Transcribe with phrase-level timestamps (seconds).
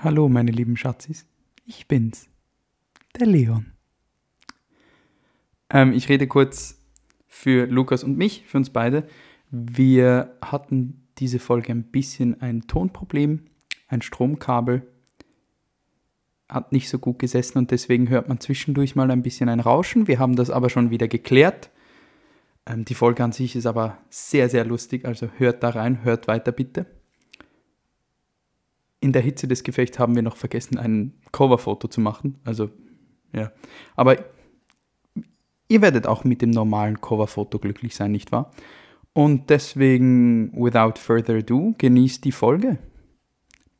[0.00, 1.26] Hallo, meine lieben Schatzis.
[1.66, 2.28] Ich bin's,
[3.18, 3.72] der Leon.
[5.70, 6.80] Ähm, ich rede kurz
[7.26, 9.08] für Lukas und mich, für uns beide.
[9.50, 13.46] Wir hatten diese Folge ein bisschen ein Tonproblem,
[13.88, 14.86] ein Stromkabel
[16.48, 20.06] hat nicht so gut gesessen und deswegen hört man zwischendurch mal ein bisschen ein Rauschen.
[20.06, 21.70] Wir haben das aber schon wieder geklärt.
[22.66, 26.28] Ähm, die Folge an sich ist aber sehr, sehr lustig, also hört da rein, hört
[26.28, 26.86] weiter bitte.
[29.00, 32.38] In der Hitze des Gefechts haben wir noch vergessen, ein Coverfoto zu machen.
[32.44, 32.70] Also,
[33.32, 33.52] ja.
[33.94, 34.16] Aber
[35.68, 38.50] ihr werdet auch mit dem normalen Coverfoto glücklich sein, nicht wahr?
[39.12, 42.78] Und deswegen, without further ado, genießt die Folge.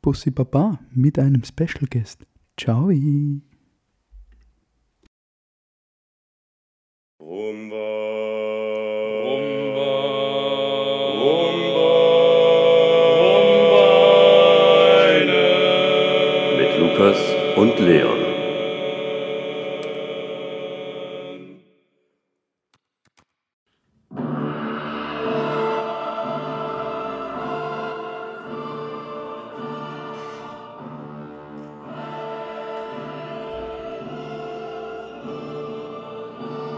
[0.01, 2.25] Bussi Baba mit einem Special Guest.
[2.57, 2.89] Ciao.
[7.21, 8.28] Rumba.
[17.59, 18.17] Und Leon.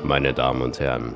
[0.03, 1.15] Meine Damen und Herren,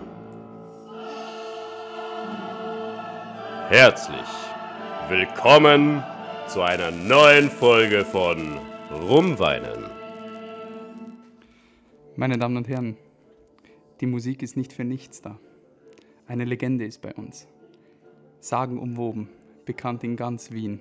[3.70, 4.20] herzlich
[5.10, 6.04] willkommen
[6.48, 8.60] zu einer neuen Folge von
[8.92, 9.86] Rumweinen.
[12.16, 12.98] Meine Damen und Herren,
[14.00, 15.40] die Musik ist nicht für nichts da.
[16.28, 17.48] Eine Legende ist bei uns.
[18.40, 19.30] Sagenumwoben,
[19.66, 20.80] bekannt in ganz Wien.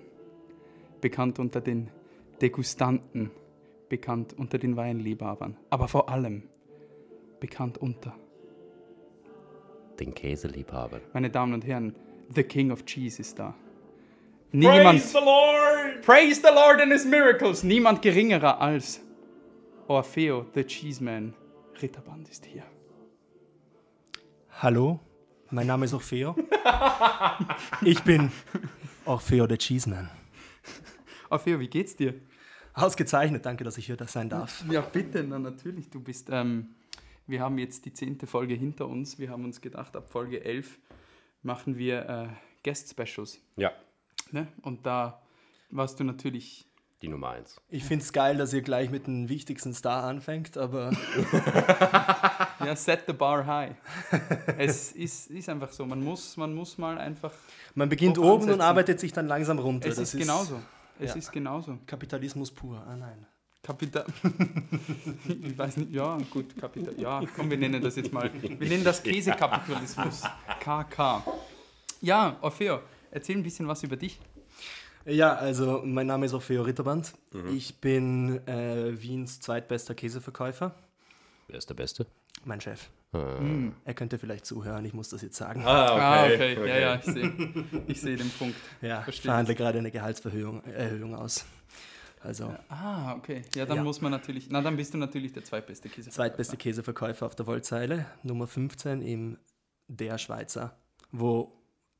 [1.00, 1.88] Bekannt unter den
[2.42, 3.30] Degustanten,
[3.88, 6.42] bekannt unter den Weinliebhabern, aber vor allem
[7.41, 8.14] bekannt unter.
[9.98, 11.00] Den Käseliebhaber.
[11.14, 11.94] Meine Damen und Herren,
[12.34, 13.55] the King of Cheese ist da.
[14.55, 16.02] Niemand, Praise the Lord!
[16.02, 17.64] Praise the Lord and His miracles.
[17.64, 19.00] Niemand geringerer als
[19.88, 21.34] Orfeo, the Cheeseman.
[21.83, 22.62] Ritterband ist hier.
[24.62, 25.01] Hallo,
[25.51, 26.36] mein Name ist Orfeo.
[27.83, 28.30] Ich bin
[29.05, 30.08] Orfeo der Cheeseman.
[31.30, 32.14] Orfeo, wie geht's dir?
[32.74, 34.64] Ausgezeichnet, danke, dass ich hier da sein darf.
[34.70, 35.90] Ja, bitte, na, natürlich.
[35.90, 36.77] Du bist, ähm,
[37.27, 39.18] wir haben jetzt die zehnte Folge hinter uns.
[39.18, 40.79] Wir haben uns gedacht, ab Folge 11
[41.42, 42.29] machen wir äh,
[42.62, 43.40] Guest-Specials.
[43.56, 43.73] Ja,
[44.34, 44.48] Ne?
[44.62, 45.22] Und da
[45.70, 46.67] warst du natürlich.
[47.00, 47.61] die Nummer eins.
[47.68, 50.90] Ich finde es geil, dass ihr gleich mit dem wichtigsten Star anfängt, aber
[52.64, 53.77] Ja, set the bar high.
[54.58, 55.86] es ist, ist einfach so.
[55.86, 57.33] Man muss, man muss mal einfach.
[57.74, 58.61] man beginnt oben und ansetzen.
[58.61, 59.89] arbeitet sich dann langsam runter.
[59.89, 60.61] Es Das ist genauso.
[60.98, 61.17] Es ja.
[61.17, 61.78] ist genauso.
[61.86, 62.83] Kapitalismus pur.
[62.86, 63.27] Ah nein.
[63.62, 64.05] Kapital.
[65.28, 66.94] ich weiß nicht, ja, gut, Kapital.
[66.98, 68.30] Ja, komm, wir nennen das jetzt mal.
[68.42, 70.23] Wir nennen das Käsekapitalismus.
[70.61, 71.24] KK.
[72.02, 72.80] Ja, Orfeo,
[73.14, 74.20] erzähl ein bisschen was über dich.
[75.07, 77.13] Ja, also mein Name ist Orfeo Ritterband.
[77.52, 80.75] Ich bin äh, Wiens zweitbester Käseverkäufer.
[81.48, 82.07] Wer ist der Beste?
[82.45, 82.89] Mein Chef.
[83.13, 83.74] Hm.
[83.85, 85.63] Er könnte vielleicht zuhören, ich muss das jetzt sagen.
[85.64, 86.55] Ah, okay.
[86.67, 87.33] Ja, ja, ich sehe
[87.86, 88.57] ich seh den Punkt.
[88.80, 91.45] Ja, ich verstehe verhandle gerade eine Gehaltsverhöhung Erhöhung aus.
[92.20, 93.42] Also Ah, okay.
[93.55, 93.83] Ja, dann Ja.
[93.85, 94.48] muss man natürlich.
[94.51, 96.11] Na, dann bist du natürlich der zweitbeste Käse.
[96.11, 99.39] zweitbeste Käseverkäufer auf der Wollzeile, Nummer 15 im
[99.86, 100.74] Der Schweizer,
[101.13, 101.53] wo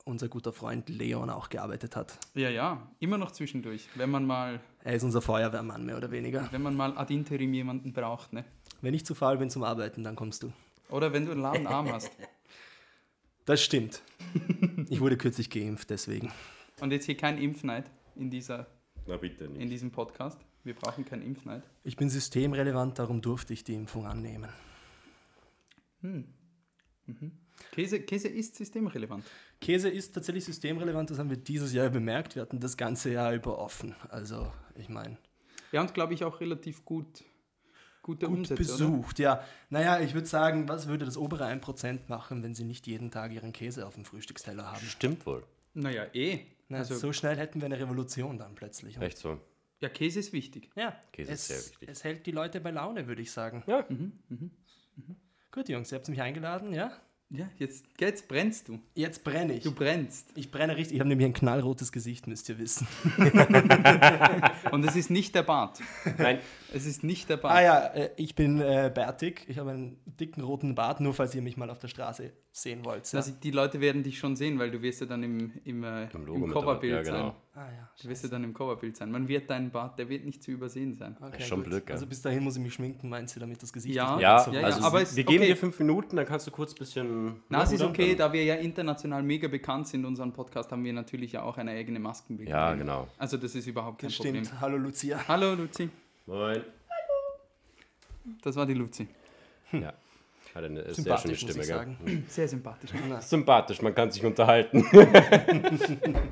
[0.05, 2.19] unser guter Freund Leon auch gearbeitet hat.
[2.35, 3.89] Ja, ja, immer noch zwischendurch.
[3.95, 6.49] Wenn man mal, Er ist unser Feuerwehrmann, mehr oder weniger.
[6.53, 8.45] wenn man mal ad interim jemanden braucht, ne?
[8.83, 10.53] Wenn ich zu faul bin zum Arbeiten, dann kommst du.
[10.91, 12.11] Oder wenn du einen lahmen Arm hast.
[13.47, 14.01] Das stimmt.
[14.89, 16.33] Ich wurde kürzlich geimpft, deswegen.
[16.81, 18.67] Und jetzt hier kein Impfneid in, dieser,
[19.07, 19.61] Na bitte nicht.
[19.61, 20.41] in diesem Podcast.
[20.63, 21.63] Wir brauchen keinen Impfneid.
[21.83, 24.49] Ich bin systemrelevant, darum durfte ich die Impfung annehmen.
[27.73, 29.25] Käse, Käse ist systemrelevant.
[29.65, 32.35] Käse ist tatsächlich systemrelevant, das haben wir dieses Jahr bemerkt.
[32.35, 33.95] Wir hatten das ganze Jahr über offen.
[34.11, 35.17] Also, ich meine,
[35.73, 37.25] Ja, und glaube ich auch relativ gut,
[38.03, 39.43] gute gut Umsätze, besucht, ja.
[39.71, 43.33] Naja, ich würde sagen, was würde das obere 1% machen, wenn sie nicht jeden Tag
[43.33, 44.85] ihren Käse auf dem Frühstücksteller haben?
[44.87, 45.39] Stimmt wohl.
[45.39, 45.47] oder?
[45.73, 46.41] Naja, eh.
[46.69, 48.99] Na, Also, so schnell hätten wir eine Revolution dann plötzlich.
[48.99, 49.41] Echt so.
[49.81, 50.69] ja, Käse ist wichtig.
[50.77, 51.89] Ja, Käse es, ist sehr wichtig.
[51.89, 53.63] es hält die Leute bei Laune, würde ich sagen.
[53.67, 53.87] Ja.
[55.51, 56.93] Gut, Jungs, ihr habt mich eingeladen, ja?
[57.31, 58.79] Ja, jetzt, jetzt brennst du.
[58.95, 59.65] Jetzt brenne ich.
[59.65, 60.29] Du brennst.
[60.37, 60.95] Ich brenne richtig.
[60.95, 62.87] Ich habe nämlich ein knallrotes Gesicht, müsst ihr wissen.
[64.71, 65.81] Und es ist nicht der Bart.
[66.19, 66.39] Nein,
[66.73, 67.57] Es ist nicht der Bart.
[67.57, 69.47] Ah ja, äh, ich bin äh, bärtig.
[69.49, 72.85] Ich habe einen dicken roten Bart, nur falls ihr mich mal auf der Straße sehen
[72.85, 73.11] wollt.
[73.13, 73.19] Ja.
[73.19, 76.05] Also die Leute werden dich schon sehen, weil du wirst ja dann im, im, äh,
[76.13, 76.93] Im Coverbild.
[76.93, 77.35] Ja, genau.
[77.53, 77.65] sein.
[77.65, 77.91] Ah ja.
[78.01, 79.11] Du wirst ja dann im Coverbild sein.
[79.11, 81.17] Man wird deinen Bart, der wird nicht zu übersehen sein.
[81.21, 81.67] Okay, Schon gut.
[81.69, 81.95] blöd, gell?
[81.95, 84.13] Also bis dahin muss ich mich schminken, meinst du, damit das Gesicht Ja.
[84.15, 85.47] nicht Ja, so- ja, also aber wir es- geben okay.
[85.49, 87.43] dir fünf Minuten, dann kannst du kurz ein bisschen.
[87.49, 90.93] Na, es ist okay, da wir ja international mega bekannt sind, unseren Podcast, haben wir
[90.93, 92.53] natürlich ja auch eine eigene Maskenbildung.
[92.55, 93.09] Ja, genau.
[93.19, 94.45] Also das ist überhaupt kein Das Problem.
[94.45, 94.61] stimmt.
[94.61, 95.19] Hallo Lucia.
[95.27, 95.91] Hallo Luzi,
[96.27, 96.63] Moin.
[98.43, 99.09] das war die Luzi.
[99.73, 99.93] Ja.
[100.55, 101.77] Hat eine sehr Sympathisch, schöne muss Stimme, ich gell?
[101.77, 102.25] sagen.
[102.29, 102.91] Sehr sympathisch.
[103.21, 104.85] Sympathisch, man kann sich unterhalten.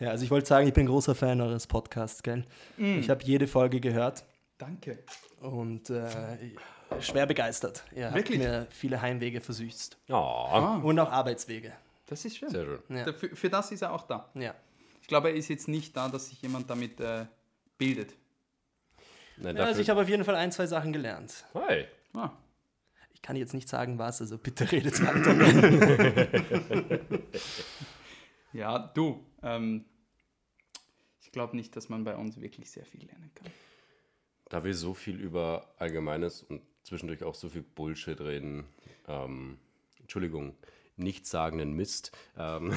[0.00, 2.44] Ja, also ich wollte sagen, ich bin großer Fan eures Podcasts, gell?
[2.76, 4.24] Ich habe jede Folge gehört
[4.58, 4.98] Danke.
[5.40, 6.06] und äh,
[7.00, 7.84] schwer begeistert.
[7.94, 8.40] Ihr Wirklich?
[8.40, 9.96] habt mir viele Heimwege versüßt.
[10.08, 11.72] Oh, Ah, Und auch Arbeitswege.
[12.06, 12.50] das ist schön.
[12.50, 12.80] sehr schön.
[12.88, 13.04] Ja.
[13.04, 14.28] Dafür, für das ist er auch da.
[14.34, 14.54] ja.
[15.02, 17.26] Ich glaube, er ist jetzt nicht da, dass sich jemand damit äh,
[17.78, 18.14] bildet.
[19.36, 21.44] Nein, ja also ich habe auf jeden Fall ein, zwei Sachen gelernt.
[21.54, 21.84] Hi.
[22.14, 22.30] Ah,
[23.20, 25.34] Ich kann jetzt nicht sagen, was, also bitte redet weiter.
[28.54, 29.22] ja, du.
[29.42, 29.84] Ähm,
[31.20, 33.48] ich glaube nicht, dass man bei uns wirklich sehr viel lernen kann.
[34.48, 38.64] Da wir so viel über Allgemeines und zwischendurch auch so viel Bullshit reden,
[39.06, 39.58] ähm,
[40.00, 40.56] Entschuldigung,
[40.96, 42.72] nichtssagenden Mist, ähm,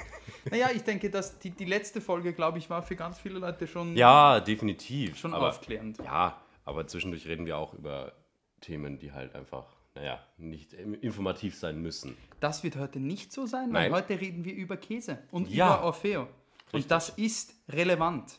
[0.50, 3.66] Naja, ich denke, dass die, die letzte Folge, glaube ich, war für ganz viele Leute
[3.66, 5.16] schon, ja, definitiv.
[5.16, 5.98] schon aber, aufklärend.
[5.98, 8.12] Ja, aber zwischendurch reden wir auch über
[8.60, 12.16] Themen, die halt einfach, naja, nicht informativ sein müssen.
[12.40, 13.92] Das wird heute nicht so sein, weil Nein.
[13.92, 15.74] heute reden wir über Käse und Ja.
[15.76, 16.28] über Orfeo.
[16.72, 18.38] Und das ist relevant.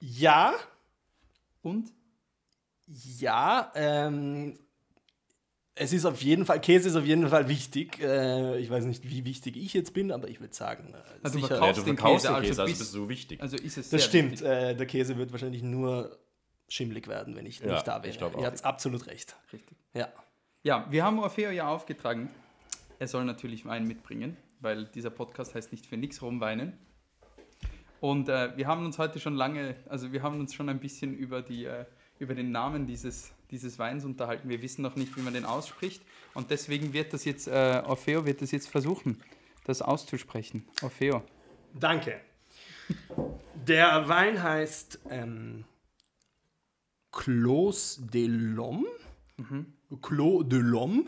[0.00, 0.54] ja,
[1.62, 1.90] Und
[2.86, 4.58] ja, ähm,
[5.74, 7.98] es ist auf jeden Fall, Käse ist auf jeden Fall wichtig.
[8.00, 11.36] Äh, ich weiß nicht, wie wichtig ich jetzt bin, aber ich würde sagen, äh, Also
[11.38, 11.48] sicher.
[11.48, 13.40] verkaufst Ja, du den verkaufst Käse, den also Käse, also bist- bist du wichtig.
[13.42, 14.46] also ist es Das sehr stimmt, wichtig.
[14.46, 16.18] äh, der Käse wird wahrscheinlich nur
[16.68, 18.16] schimmelig werden, wenn ich Ja, nicht da ich wäre.
[18.18, 18.40] glaub auch.
[18.40, 19.34] Ihr habt absolut recht.
[19.52, 19.76] Richtig.
[19.94, 20.12] Ja.
[20.66, 22.30] Ja, wir haben Orfeo ja aufgetragen.
[22.98, 26.72] Er soll natürlich Wein mitbringen, weil dieser Podcast heißt nicht für nichts rumweinen.
[28.00, 31.14] Und äh, wir haben uns heute schon lange, also wir haben uns schon ein bisschen
[31.14, 31.84] über, die, äh,
[32.18, 34.48] über den Namen dieses, dieses Weins unterhalten.
[34.48, 36.02] Wir wissen noch nicht, wie man den ausspricht.
[36.32, 39.20] Und deswegen wird das jetzt, äh, Orfeo wird das jetzt versuchen,
[39.64, 40.66] das auszusprechen.
[40.80, 41.22] Orfeo.
[41.74, 42.22] Danke.
[43.66, 45.66] Der Wein heißt ähm,
[47.12, 49.03] Clos de l'Homme.
[50.02, 51.04] Clos de l'Homme.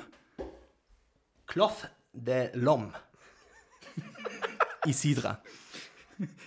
[1.47, 2.93] Cloth de l'Homme.
[4.85, 5.43] Isidra.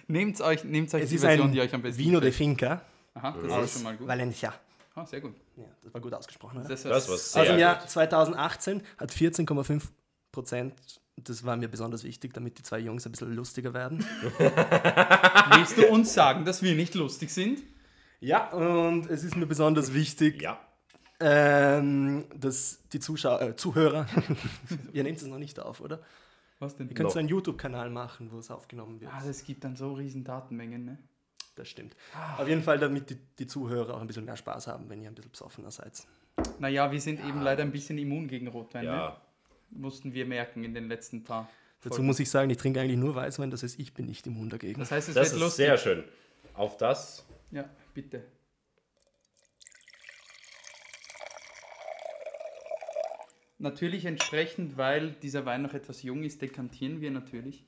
[0.07, 2.31] Nehmt euch, nehmt euch Es die ist Version, ein die euch am besten Vino de.
[2.31, 2.81] Finca
[3.13, 4.07] Aha, das ist schon mal gut.
[4.07, 4.53] Valencia.
[4.95, 5.35] Ah, sehr gut.
[5.55, 6.67] Ja, das war gut ausgesprochen, oder?
[6.67, 7.89] Das, Das war sehr Aus dem Jahr gut.
[7.89, 9.83] 2018 hat 14,5
[10.31, 10.73] Prozent.
[11.17, 13.99] Das war mir besonders wichtig, damit die zwei Jungs ein bisschen lustiger werden.
[15.51, 17.61] willst du uns sagen, dass wir nicht lustig sind?
[18.21, 20.59] Ja, und es ist mir besonders wichtig, Ja.
[21.19, 24.05] Ähm, dass die Zuschauer, äh, Zuhörer,
[24.93, 26.01] ihr nehmt es noch nicht auf, oder?
[26.59, 26.89] Was denn?
[26.89, 29.11] Ihr könnt so einen YouTube-Kanal machen, wo es aufgenommen wird.
[29.13, 30.97] Ah, das gibt dann so riesen Datenmengen, ne?
[31.55, 31.95] Das stimmt.
[32.37, 35.09] Auf jeden Fall, damit die, die Zuhörer auch ein bisschen mehr Spaß haben, wenn ihr
[35.09, 36.03] ein bisschen besoffener seid.
[36.59, 38.91] Naja, wir sind eben leider ein bisschen immun gegen Rotwein, ne?
[38.91, 39.21] Ja.
[39.71, 41.49] Mussten wir merken in den letzten paar
[41.81, 42.07] Dazu Folgen.
[42.07, 44.79] muss ich sagen, ich trinke eigentlich nur Weißwein, das heißt, ich bin nicht immun dagegen.
[44.79, 45.65] Das heißt, es Das wird ist lustig.
[45.65, 46.03] sehr schön.
[46.53, 47.25] Auf das.
[47.51, 48.23] Ja, bitte.
[53.61, 57.65] Natürlich entsprechend, weil dieser Wein noch etwas jung ist, dekantieren wir natürlich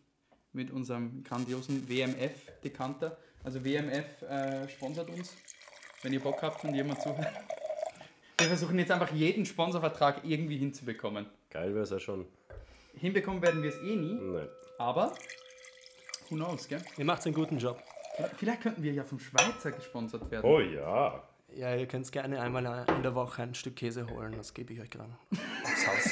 [0.53, 3.17] mit unserem grandiosen WMF-Dekanter.
[3.43, 5.35] Also WMF äh, sponsert uns,
[6.01, 7.33] wenn ihr Bock habt und jemand zuhört.
[8.37, 11.25] Wir versuchen jetzt einfach jeden Sponsorvertrag irgendwie hinzubekommen.
[11.49, 12.25] Geil wäre es ja schon.
[12.95, 14.47] Hinbekommen werden wir es eh nie, Nein.
[14.77, 15.13] aber
[16.29, 16.81] who knows, gell?
[16.97, 17.81] Ihr macht einen guten Job.
[18.37, 20.49] Vielleicht könnten wir ja vom Schweizer gesponsert werden.
[20.49, 21.21] Oh ja.
[21.55, 24.79] Ja, ihr könnt gerne einmal in der Woche ein Stück Käse holen, das gebe ich
[24.79, 25.09] euch gerade
[25.63, 26.11] aufs Haus.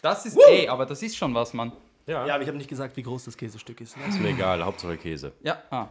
[0.00, 1.72] Das ist, ey, aber das ist schon was, Mann.
[2.06, 2.26] Ja.
[2.26, 3.96] Ja, aber ich habe nicht gesagt, wie groß das Käsestück ist.
[4.08, 5.32] Ist mir egal, Hauptsache Käse.
[5.42, 5.88] Ja, ah.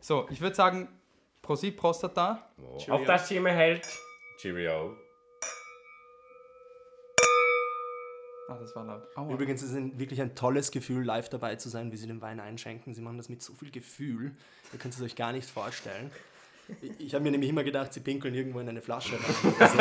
[0.00, 0.88] So, ich würde sagen,
[1.40, 2.50] Prosit Prostata.
[2.88, 3.86] Auf das Thema hält.
[4.38, 4.96] Cheerio.
[8.48, 9.08] Ah, das war laut.
[9.16, 9.32] Aua.
[9.32, 12.38] Übrigens ist es wirklich ein tolles Gefühl, live dabei zu sein, wie sie den Wein
[12.38, 12.94] einschenken.
[12.94, 14.36] Sie machen das mit so viel Gefühl,
[14.72, 16.10] ihr könnt es euch gar nicht vorstellen.
[16.82, 19.54] Ich, ich habe mir nämlich immer gedacht, sie pinkeln irgendwo in eine Flasche rein.
[19.60, 19.78] Also,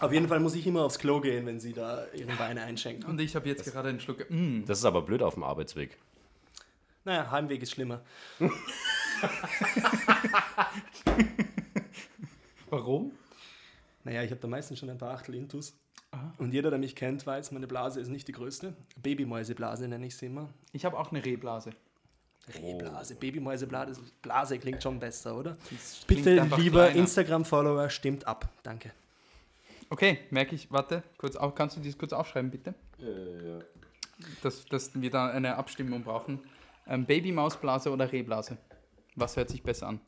[0.00, 3.08] auf jeden Fall muss ich immer aufs Klo gehen, wenn sie da ihren Wein einschenken.
[3.08, 4.30] Und ich habe jetzt gerade einen Schluck.
[4.30, 4.64] Mm.
[4.66, 5.96] Das ist aber blöd auf dem Arbeitsweg.
[7.04, 8.02] Naja, Heimweg ist schlimmer.
[12.70, 13.12] Warum?
[14.04, 15.76] Naja, ich habe da meistens schon ein paar Achtel Intus.
[16.38, 18.74] Und jeder, der mich kennt, weiß, meine Blase ist nicht die größte.
[19.02, 20.48] Babymäuseblase nenne ich sie immer.
[20.72, 21.70] Ich habe auch eine Rehblase.
[22.52, 25.56] Rehblase, Babymäuseblase Blase klingt schon besser, oder?
[26.06, 26.90] Bitte, lieber.
[26.90, 28.48] Instagram-Follower, stimmt ab.
[28.62, 28.92] Danke.
[29.88, 30.70] Okay, merke ich.
[30.70, 32.74] Warte, kurz auf, kannst du dies kurz aufschreiben, bitte?
[33.00, 33.58] Äh, ja.
[34.42, 36.40] Dass, dass wir da eine Abstimmung brauchen.
[36.86, 38.58] Ähm, Babymausblase oder Rehblase?
[39.16, 40.00] Was hört sich besser an?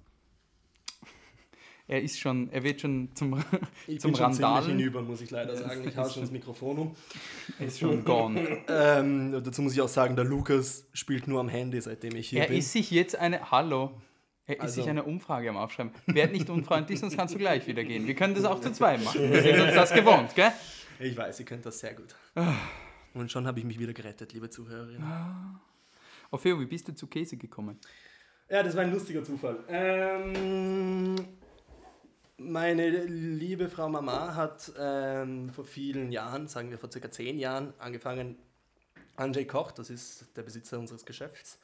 [1.88, 3.43] Er ist schon, er wird schon zum,
[3.87, 4.71] Ich zum bin schon Randalen.
[4.71, 5.87] hinüber, muss ich leider sagen.
[5.87, 6.97] Ich hau schon das Mikrofon um.
[7.61, 8.59] Er ist schon gone.
[8.69, 12.40] Ähm, dazu muss ich auch sagen, der Lukas spielt nur am Handy, seitdem ich hier
[12.43, 12.59] Er bin.
[12.59, 13.93] ist sich jetzt eine, hallo,
[14.47, 15.93] er ist Also- sich eine Umfrage am Aufschreiben.
[16.07, 18.07] Werd nicht unfreundlich, sonst kannst du gleich wieder gehen.
[18.07, 19.21] Wir können das auch zu zweit machen.
[19.33, 20.50] Wir sind uns das gewohnt, gell?
[20.99, 22.14] Ich weiß, ihr könnt das sehr gut.
[23.14, 25.61] Und schon habe ich mich wieder gerettet, liebe Zuhörerinnen.
[26.33, 27.78] Opheo, wie bist du zu Käse gekommen?
[28.50, 29.59] Ja, das war ein lustiger Zufall.
[29.69, 31.14] Ähm,
[32.38, 37.73] meine liebe Frau Mama hat ähm, vor vielen Jahren, sagen wir vor circa zehn Jahren,
[37.78, 38.37] angefangen,
[39.16, 41.59] Andrzej Koch, das ist der Besitzer unseres Geschäfts,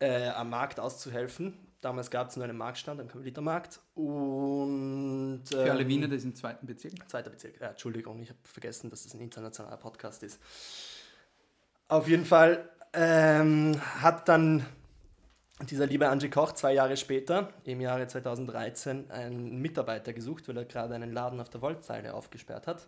[0.00, 1.54] äh, am Markt auszuhelfen.
[1.82, 3.80] Damals gab es nur einen Marktstand, einen Karmelitermarkt.
[3.94, 6.94] Und, Für alle ähm, Wiener, das ist im zweiten Bezirk.
[7.10, 7.60] Zweiter Bezirk.
[7.60, 10.40] Ja, Entschuldigung, ich habe vergessen, dass es ein internationaler Podcast ist.
[11.88, 14.64] Auf jeden Fall ähm, hat dann
[15.70, 20.64] dieser liebe Angie Koch zwei Jahre später, im Jahre 2013, einen Mitarbeiter gesucht, weil er
[20.64, 22.86] gerade einen Laden auf der Wollzeile aufgesperrt hat.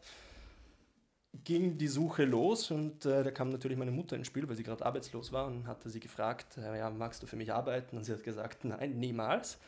[1.45, 4.63] Ging die Suche los und äh, da kam natürlich meine Mutter ins Spiel, weil sie
[4.63, 7.97] gerade arbeitslos war und hatte sie gefragt, äh, ja, magst du für mich arbeiten?
[7.97, 9.59] Und sie hat gesagt, nein, niemals.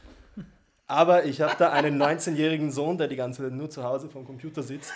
[0.88, 4.24] Aber ich habe da einen 19-jährigen Sohn, der die ganze Zeit nur zu Hause vom
[4.24, 4.92] Computer sitzt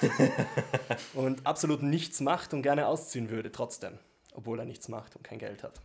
[1.15, 3.99] und absolut nichts macht und gerne ausziehen würde trotzdem,
[4.33, 5.81] obwohl er nichts macht und kein Geld hat.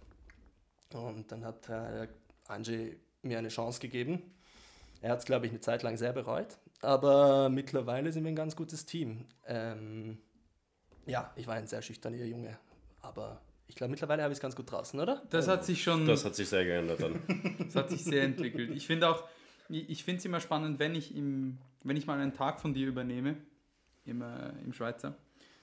[0.93, 2.07] Und dann hat äh,
[2.47, 4.21] Angie mir eine Chance gegeben.
[5.01, 8.35] Er hat es, glaube ich, eine Zeit lang sehr bereut, aber mittlerweile sind wir ein
[8.35, 9.25] ganz gutes Team.
[9.45, 10.19] Ähm,
[11.05, 12.57] ja, ich war ein sehr schüchterner Junge,
[13.01, 15.23] aber ich glaube, mittlerweile habe ich es ganz gut draußen, oder?
[15.29, 17.19] Das hat sich schon, Das hat sich sehr geändert dann.
[17.59, 18.71] das hat sich sehr entwickelt.
[18.71, 19.23] Ich finde auch,
[19.69, 22.87] ich finde es immer spannend, wenn ich, im, wenn ich mal einen Tag von dir
[22.87, 23.37] übernehme,
[24.05, 25.15] im, äh, im Schweizer,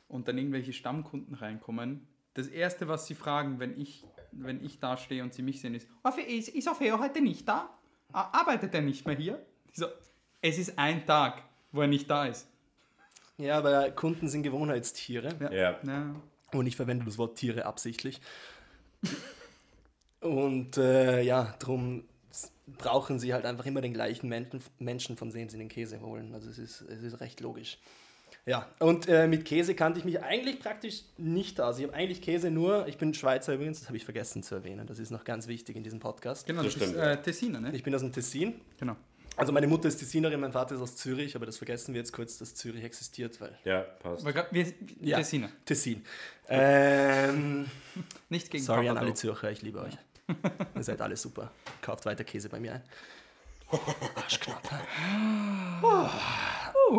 [0.09, 2.07] und dann irgendwelche Stammkunden reinkommen.
[2.35, 5.75] Das Erste, was sie fragen, wenn ich, wenn ich da stehe und sie mich sehen,
[5.75, 7.71] ist, "Ofe- ist, ist Opheo heute nicht da?
[8.13, 9.45] Arbeitet er nicht mehr hier?
[9.73, 9.87] So,
[10.41, 12.47] es ist ein Tag, wo er nicht da ist.
[13.39, 15.31] Ja, aber Kunden sind Gewohnheitstiere.
[15.51, 15.79] Ja.
[15.83, 16.15] Ja.
[16.53, 18.21] Und ich verwende das Wort Tiere absichtlich.
[20.21, 22.05] Und äh, ja, darum
[22.79, 26.33] brauchen sie halt einfach immer den gleichen Menschen, Menschen, von dem sie den Käse holen.
[26.35, 27.79] Also es ist, es ist recht logisch.
[28.45, 31.79] Ja, und äh, mit Käse kannte ich mich eigentlich praktisch nicht aus.
[31.79, 34.85] Ich habe eigentlich Käse nur, ich bin Schweizer übrigens, das habe ich vergessen zu erwähnen.
[34.87, 36.45] Das ist noch ganz wichtig in diesem Podcast.
[36.47, 37.71] Genau, Das das, ist stimmt, äh, Tessiner, ne?
[37.73, 38.61] Ich bin aus dem Tessin.
[38.81, 38.97] Genau.
[39.37, 42.13] Also meine Mutter ist Tessinerin, mein Vater ist aus Zürich, aber das vergessen wir jetzt
[42.13, 44.27] kurz, dass Zürich existiert, weil Ja, passt.
[44.27, 44.67] Aber gra- wir,
[45.01, 45.19] Ja.
[45.19, 45.49] Tessiner.
[45.65, 46.05] Tessin.
[46.49, 47.67] Ähm,
[48.29, 49.17] Nicht gegen Sorry an Papa alle Dog.
[49.19, 49.95] Zürcher, ich liebe euch.
[50.75, 51.51] Ihr seid alle super.
[51.81, 52.83] Kauft weiter Käse bei mir ein.
[54.17, 54.69] Arschknapp.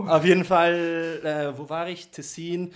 [0.08, 2.10] Auf jeden Fall, äh, wo war ich?
[2.10, 2.74] Tessin.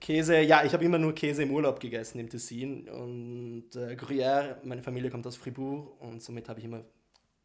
[0.00, 2.88] Käse, ja, ich habe immer nur Käse im Urlaub gegessen im Tessin.
[2.88, 6.84] Und äh, Gruyère, meine Familie kommt aus Fribourg und somit habe ich immer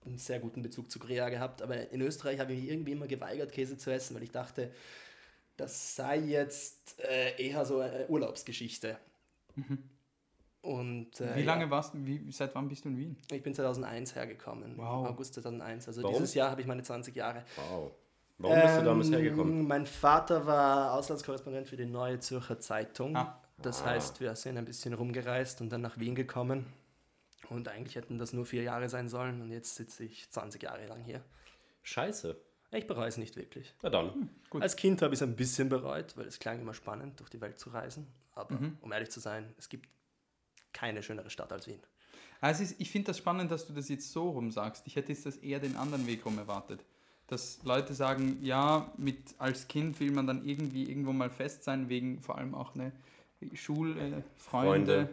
[0.06, 1.62] einen sehr guten Bezug zu Gruyère gehabt.
[1.62, 4.72] Aber in Österreich habe ich mich irgendwie immer geweigert, Käse zu essen, weil ich dachte,
[5.58, 8.98] das sei jetzt äh, eher so eine Urlaubsgeschichte.
[10.64, 11.46] Und, äh, Wie ja.
[11.46, 13.18] lange warst du, wie, seit wann bist du in Wien?
[13.32, 14.78] Ich bin 2001 hergekommen.
[14.78, 15.08] Wow.
[15.10, 15.88] August 2001.
[15.90, 16.16] Also Warum?
[16.16, 17.44] dieses Jahr habe ich meine 20 Jahre.
[17.70, 17.92] Wow.
[18.38, 19.68] Warum bist du damals Ähm, hergekommen?
[19.68, 23.16] Mein Vater war Auslandskorrespondent für die Neue Zürcher Zeitung.
[23.16, 23.40] Ah.
[23.62, 26.66] Das heißt, wir sind ein bisschen rumgereist und dann nach Wien gekommen.
[27.50, 29.42] Und eigentlich hätten das nur vier Jahre sein sollen.
[29.42, 31.22] Und jetzt sitze ich 20 Jahre lang hier.
[31.84, 32.38] Scheiße.
[32.72, 33.74] Ich bereue es nicht wirklich.
[33.84, 34.30] Na dann.
[34.50, 34.62] Gut.
[34.64, 37.42] Als Kind habe ich es ein bisschen bereut, weil es klang immer spannend, durch die
[37.42, 38.08] Welt zu reisen.
[38.34, 38.78] Aber Mhm.
[38.82, 39.88] um ehrlich zu sein, es gibt
[40.74, 41.80] keine schönere Stadt als Wien.
[42.42, 44.86] Also es ist, ich finde das spannend, dass du das jetzt so rum sagst.
[44.86, 46.84] Ich hätte jetzt das eher den anderen Weg rum erwartet.
[47.28, 51.88] Dass Leute sagen, ja, mit als Kind will man dann irgendwie irgendwo mal fest sein,
[51.88, 52.92] wegen vor allem auch eine
[53.54, 55.10] Schule, Freunde, Freunde.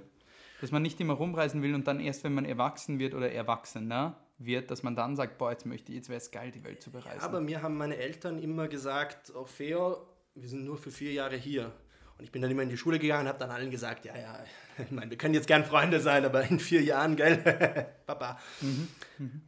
[0.60, 4.16] dass man nicht immer rumreisen will und dann erst, wenn man erwachsen wird oder erwachsener
[4.38, 6.82] wird, dass man dann sagt, boah, jetzt möchte ich, jetzt wäre es geil, die Welt
[6.82, 7.20] zu bereisen.
[7.20, 9.98] Aber mir haben meine Eltern immer gesagt, Orfeo,
[10.34, 11.72] wir sind nur für vier Jahre hier.
[12.20, 14.14] Und ich bin dann immer in die Schule gegangen und habe dann allen gesagt, ja,
[14.14, 14.38] ja,
[14.78, 17.38] ich meine, wir können jetzt gern Freunde sein, aber in vier Jahren, gell?
[18.06, 18.38] Papa.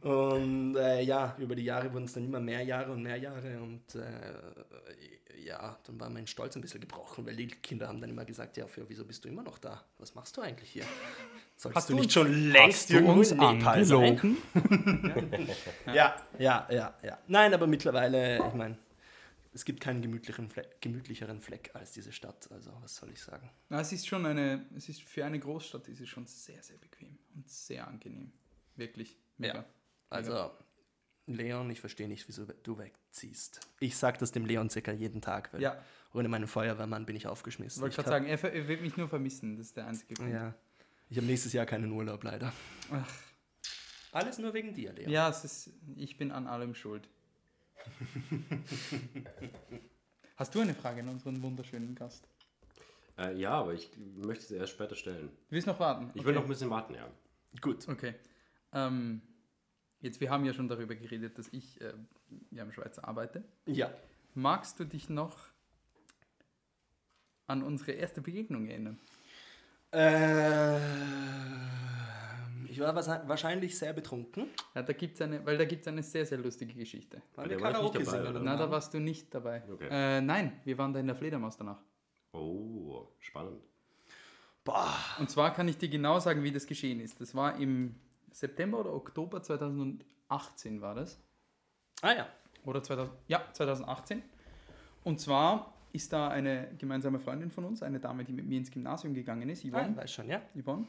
[0.01, 3.59] Und äh, ja, über die Jahre wurden es dann immer mehr Jahre und mehr Jahre
[3.61, 8.09] und äh, ja, dann war mein Stolz ein bisschen gebrochen, weil die Kinder haben dann
[8.09, 9.83] immer gesagt, ja, Orfeo, wieso bist du immer noch da?
[9.99, 10.85] Was machst du eigentlich hier?
[11.55, 14.03] Solltest Hast du nicht schon längst irgendwo in Nepal sein?
[14.03, 14.37] angelogen?
[15.93, 17.19] Ja, ja, ja, ja.
[17.27, 18.77] Nein, aber mittlerweile, ich meine,
[19.53, 22.51] es gibt keinen gemütlicheren Fleck, gemütlicheren Fleck als diese Stadt.
[22.51, 23.49] Also, was soll ich sagen?
[23.69, 26.77] Na, es ist schon eine, es ist für eine Großstadt ist es schon sehr, sehr
[26.77, 28.31] bequem und sehr angenehm.
[28.75, 29.17] Wirklich.
[29.37, 29.55] Mega.
[29.59, 29.65] Ja.
[30.09, 30.51] Also,
[31.27, 33.61] Leon, ich verstehe nicht, wieso du wegziehst.
[33.79, 35.81] Ich sag das dem Leon circa jeden Tag, weil Ja.
[36.13, 37.81] ohne meinen Feuerwehrmann bin ich aufgeschmissen.
[37.81, 39.55] Wollte Ich gerade sagen, er, er wird mich nur vermissen.
[39.55, 40.31] Das ist der einzige Grund.
[40.31, 40.53] Ja.
[41.09, 42.51] Ich habe nächstes Jahr keinen Urlaub, leider.
[42.91, 43.07] Ach.
[44.11, 45.09] Alles nur wegen dir, Leon.
[45.11, 47.07] Ja, es ist, ich bin an allem schuld.
[50.35, 52.27] Hast du eine Frage an unseren wunderschönen Gast?
[53.17, 55.29] Äh, ja, aber ich möchte sie erst später stellen.
[55.47, 56.11] Du willst noch warten?
[56.15, 57.07] Ich will noch ein bisschen warten, ja.
[57.61, 57.87] Gut.
[57.87, 58.15] Okay.
[58.73, 59.21] Ähm,
[59.99, 61.93] jetzt, wir haben ja schon darüber geredet, dass ich äh,
[62.51, 63.43] ja im Schweiz arbeite.
[63.65, 63.93] Ja.
[64.33, 65.37] Magst du dich noch
[67.45, 68.99] an unsere erste Begegnung erinnern?
[69.91, 70.79] Äh,
[72.73, 72.95] ich war
[73.27, 74.47] wahrscheinlich sehr betrunken.
[74.73, 77.21] Ja, da gibt's eine, weil da gibt es eine sehr, sehr lustige Geschichte.
[77.35, 78.27] Waren der wir Karaoke dabei, singen?
[78.27, 78.39] oder?
[78.39, 79.61] Na, da warst du nicht dabei.
[79.71, 79.87] Okay.
[79.91, 81.79] Äh, nein, wir waren da in der Fledermaus danach.
[82.31, 83.61] Oh, spannend.
[84.63, 84.95] Boah.
[85.19, 87.21] Und zwar kann ich dir genau sagen, wie das geschehen ist.
[87.21, 87.95] Das war im
[88.31, 91.19] September oder Oktober 2018 war das.
[92.01, 92.27] Ah ja.
[92.65, 94.23] Oder 2000, ja, 2018.
[95.03, 98.71] Und zwar ist da eine gemeinsame Freundin von uns, eine Dame, die mit mir ins
[98.71, 100.41] Gymnasium gegangen ist, Ah, Yvonne, weiß schon, ja.
[100.59, 100.87] Yvonne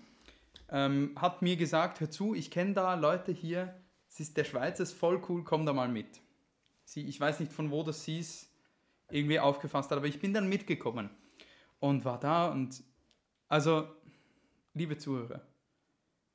[0.75, 3.73] ähm, hat mir gesagt, hör zu, ich kenne da Leute hier,
[4.09, 6.21] es ist der Schweiz, ist voll cool, komm da mal mit.
[6.85, 8.51] Sie, ich weiß nicht, von wo das sie es
[9.09, 11.11] irgendwie aufgefasst hat, aber ich bin dann mitgekommen
[11.79, 12.83] und war da und
[13.49, 13.87] also,
[14.73, 15.43] liebe Zuhörer,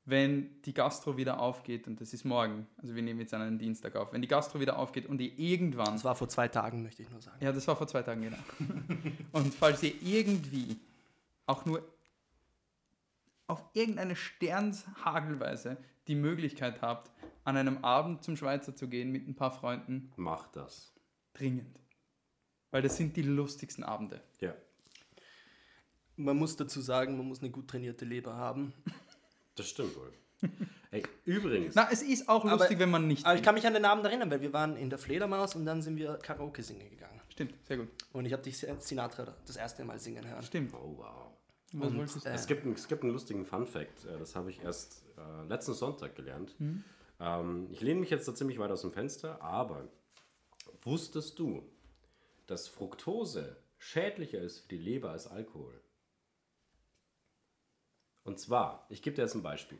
[0.06, 3.58] wenn die Gastro wieder aufgeht, und das ist morgen, also wir nehmen jetzt an einem
[3.58, 6.82] Dienstag auf, wenn die Gastro wieder aufgeht und ihr irgendwann Das war vor zwei Tagen,
[6.82, 7.36] möchte ich nur sagen.
[7.44, 8.38] ja, das war vor zwei Tagen, genau.
[9.32, 10.78] Und falls ihr irgendwie
[11.44, 11.82] auch nur
[13.50, 15.76] auf irgendeine Sternshagelweise
[16.06, 17.10] die Möglichkeit habt,
[17.44, 20.92] an einem Abend zum Schweizer zu gehen mit ein paar Freunden, Mach das.
[21.34, 21.78] dringend.
[22.70, 24.22] Weil das sind die lustigsten Abende.
[24.40, 24.54] Ja.
[26.16, 28.72] Man muss dazu sagen, man muss eine gut trainierte Leber haben.
[29.56, 30.12] Das stimmt wohl.
[30.90, 33.26] Ey, übrigens, Na, es ist auch Aber- lustig, wenn man nicht.
[33.26, 35.66] Aber ich kann mich an den Abend erinnern, weil wir waren in der Fledermaus und
[35.66, 37.20] dann sind wir Karaoke singen gegangen.
[37.28, 37.88] Stimmt, sehr gut.
[38.12, 40.42] Und ich habe dich Sinatra das erste Mal singen hören.
[40.42, 40.72] Stimmt.
[40.72, 41.32] oh wow.
[41.72, 41.96] Und,
[42.26, 45.46] äh, Es gibt, einen- es gibt einen lustigen Fun-Fact, äh, das habe ich erst äh,
[45.48, 46.54] letzten Sonntag gelernt.
[47.20, 49.86] Ähm, ich lehne mich jetzt da ziemlich weit aus dem Fenster, aber
[50.82, 51.62] wusstest du,
[52.46, 55.80] dass Fructose schädlicher ist für die Leber als Alkohol?
[58.24, 59.78] Und zwar, ich gebe dir jetzt ein Beispiel.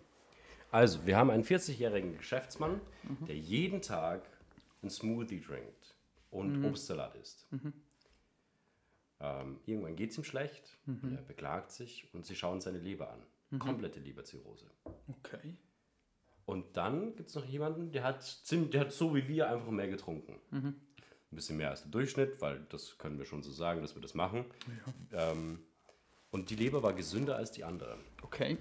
[0.70, 2.80] Also, wir haben einen 40-jährigen Geschäftsmann,
[3.26, 4.22] der jeden Tag
[4.82, 5.94] einen Smoothie trinkt
[6.30, 7.46] und Obstsalat isst.
[9.20, 13.58] Ähm, irgendwann geht es ihm schlecht, er beklagt sich und sie schauen seine Leber an.
[13.58, 14.70] Komplette Leberzirrhose.
[15.08, 15.56] Okay.
[16.46, 19.70] Und dann gibt es noch jemanden, der hat, ziemlich, der hat so wie wir einfach
[19.70, 20.36] mehr getrunken.
[20.50, 24.02] Ein bisschen mehr als der Durchschnitt, weil das können wir schon so sagen, dass wir
[24.02, 24.44] das machen.
[25.12, 25.60] Ähm,
[26.30, 27.98] und die Leber war gesünder als die andere.
[28.22, 28.56] Okay.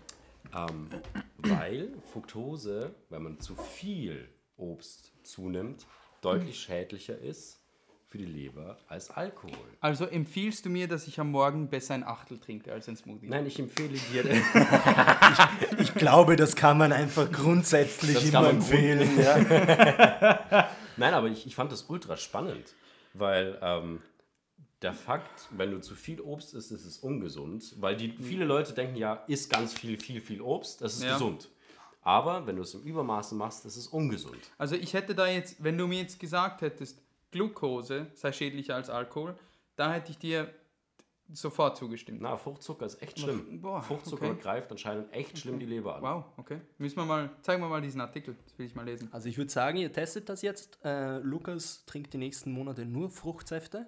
[0.55, 0.89] Ähm,
[1.37, 5.85] weil Fructose, wenn man zu viel Obst zunimmt,
[6.21, 7.58] deutlich schädlicher ist
[8.09, 9.53] für die Leber als Alkohol.
[9.81, 13.27] Also empfiehlst du mir, dass ich am Morgen besser ein Achtel trinke als ein Smoothie?
[13.27, 14.23] Nein, ich empfehle dir.
[15.79, 19.09] Ich glaube, das kann man einfach grundsätzlich Das immer kann man empfehlen.
[19.19, 20.69] Ja.
[20.97, 22.73] Nein, aber ich, ich fand das ultra spannend,
[23.13, 24.01] weil ähm,
[24.81, 28.73] der Fakt, wenn du zu viel Obst isst, ist es ungesund, weil die, viele Leute
[28.73, 31.13] denken ja, isst ganz viel, viel, viel Obst, das ist Ja.
[31.13, 31.49] gesund.
[32.01, 34.39] Aber wenn du es im Übermaße machst, ist es ungesund.
[34.57, 36.97] Also ich hätte da jetzt, wenn du mir jetzt gesagt hättest,
[37.31, 39.35] Glucose sei schädlicher als Alkohol,
[39.75, 40.53] da hätte ich dir
[41.31, 42.21] sofort zugestimmt.
[42.21, 43.61] Na, Fruchtzucker ist echt schlimm.
[43.61, 44.41] Boah, Fruchtzucker okay.
[44.41, 46.01] greift anscheinend echt schlimm die Leber an.
[46.01, 46.59] Wow, okay.
[46.77, 49.09] Müssen wir mal, zeigen wir mal diesen Artikel, das will ich mal lesen.
[49.11, 50.79] Also ich würde sagen, ihr testet das jetzt.
[50.83, 53.87] Äh, Lukas trinkt die nächsten Monate nur Fruchtsäfte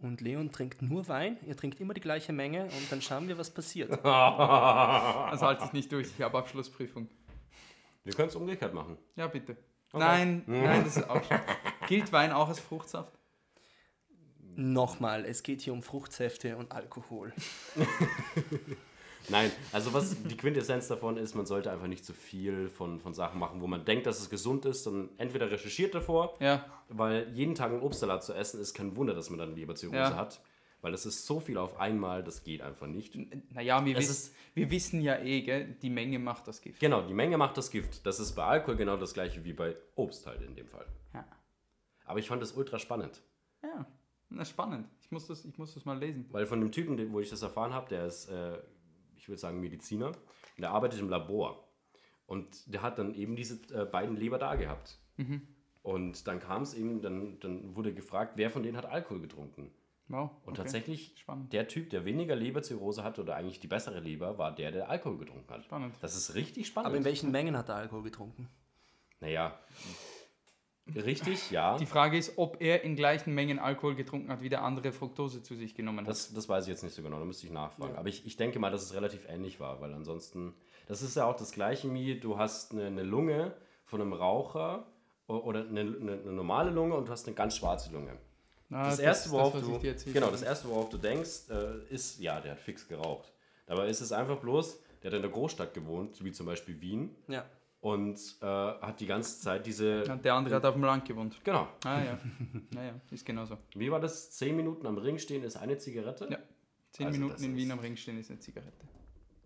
[0.00, 1.38] und Leon trinkt nur Wein.
[1.46, 3.90] Ihr trinkt immer die gleiche Menge und dann schauen wir, was passiert.
[4.04, 7.08] Also halte ich nicht durch, ich habe Abschlussprüfung.
[8.02, 8.96] Wir können es umgekehrt machen.
[9.14, 9.56] Ja, bitte.
[9.92, 11.38] Nein, nein, das ist auch schon.
[11.90, 13.12] Gilt Wein auch als Fruchtsaft?
[14.54, 17.32] Nochmal, es geht hier um Fruchtsäfte und Alkohol.
[19.28, 23.12] Nein, also was die Quintessenz davon ist, man sollte einfach nicht zu viel von, von
[23.12, 27.28] Sachen machen, wo man denkt, dass es gesund ist, sondern entweder recherchiert davor, Ja, weil
[27.34, 30.14] jeden Tag einen Obstsalat zu essen ist kein Wunder, dass man dann Leberzirrhose Ja.
[30.16, 30.40] hat,
[30.82, 33.16] weil das ist so viel auf einmal, das geht einfach nicht.
[33.52, 36.78] naja, wir, wiss, wir wissen ja eh, gell, die Menge macht das Gift.
[36.78, 38.06] Genau, die Menge macht das Gift.
[38.06, 40.86] Das ist bei Alkohol genau das gleiche wie bei Obst halt in dem Fall.
[41.14, 41.24] Ja,
[42.10, 43.22] Aber ich fand das ultra spannend,
[43.62, 43.86] ja.
[44.28, 44.88] Na, spannend.
[45.00, 46.26] Ich muss, das, ich muss das mal lesen.
[46.30, 48.58] weil von dem Typen, wo ich das erfahren habe, der ist, äh,
[49.16, 51.68] ich würde sagen, Mediziner, und der arbeitet im Labor.
[52.26, 54.98] Und der hat dann eben diese äh, beiden Leber da gehabt.
[55.16, 55.42] Mhm.
[55.82, 59.72] Und dann kam es eben, dann, dann wurde gefragt, wer von denen hat Alkohol getrunken.
[60.06, 60.30] Wow.
[60.44, 60.62] Und okay.
[60.62, 61.52] tatsächlich, Spannend.
[61.52, 65.18] der Typ, der weniger Leberzirrhose hatte oder eigentlich die bessere Leber, war der, der Alkohol
[65.18, 65.64] getrunken hat.
[65.64, 65.94] Spannend.
[66.00, 66.88] Das ist richtig spannend.
[66.88, 68.48] Aber in welchen Mengen hat er Alkohol getrunken?
[69.20, 69.58] naja,
[70.94, 71.76] Richtig, ja.
[71.78, 75.42] Die Frage ist, ob er in gleichen Mengen Alkohol getrunken hat, wie der andere Fructose
[75.42, 76.08] zu sich genommen hat.
[76.08, 77.96] Das, das weiß ich jetzt nicht so genau, da müsste ich nachfragen.
[77.96, 80.54] Aber ich, ich denke mal, dass es relativ ähnlich war, weil ansonsten,
[80.88, 84.86] das ist ja auch das gleiche wie, du hast eine, eine Lunge von einem Raucher
[85.26, 88.16] oder eine, eine, eine normale Lunge und du hast eine ganz schwarze Lunge.
[88.70, 92.40] Ah, Das, erste, worauf ich du, genau, das erste, worauf du denkst, äh, ist, ja,
[92.40, 93.32] der hat fix geraucht.
[93.66, 97.14] Dabei ist es einfach bloß, der hat in der Großstadt gewohnt, wie zum Beispiel Wien,
[97.28, 97.44] Ja.
[97.80, 101.36] Und äh, hat die ganze Zeit diese, Ja, Der andere hat auf dem Land gewohnt.
[101.44, 102.18] genau, Ah ja,
[102.70, 103.56] naja, ist genauso.
[103.74, 104.30] wie war das?
[104.32, 106.28] Zehn Minuten am Ring stehen ist eine Zigarette?
[106.30, 106.38] Ja.
[106.92, 108.86] Zehn Also Minuten in Wien am Ring stehen ist eine Zigarette.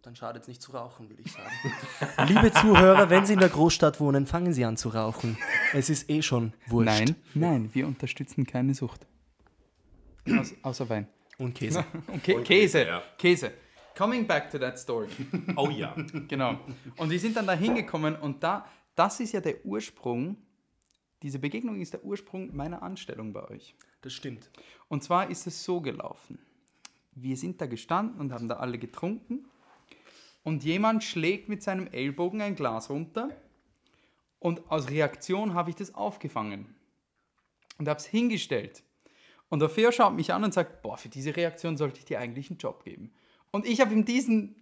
[0.02, 2.28] Dann schadet es nicht zu rauchen, würde ich sagen.
[2.28, 5.38] Liebe Zuhörer, wenn Sie in der Großstadt wohnen, fangen Sie an zu rauchen.
[5.72, 6.86] Es ist eh schon wurscht.
[6.88, 9.06] Nein, nein, wir unterstützen keine Sucht.
[10.38, 11.06] Aus, außer Wein.
[11.38, 11.84] Und Käse.
[12.08, 13.02] Und Kä Und Käse, Käse, ja.
[13.18, 13.50] Käse.
[13.96, 15.08] Coming back to that story.
[15.56, 15.94] Oh ja.
[16.28, 16.58] Genau.
[16.96, 20.36] Und wir sind dann da hingekommen und da, das ist ja der Ursprung,
[21.22, 23.74] diese Begegnung ist der Ursprung meiner Anstellung bei euch.
[24.02, 24.50] Das stimmt.
[24.88, 26.38] Und zwar ist es so gelaufen.
[27.14, 29.46] Wir sind da gestanden und haben da alle getrunken
[30.42, 33.30] und jemand schlägt mit seinem Ellbogen ein Glas runter
[34.40, 36.74] und aus Reaktion habe ich das aufgefangen
[37.78, 38.82] und habe es hingestellt.
[39.48, 42.18] Und der Feo schaut mich an und sagt, boah, für diese Reaktion sollte ich dir
[42.18, 43.12] eigentlich einen Job geben.
[43.54, 44.56] Und ich habe in diesen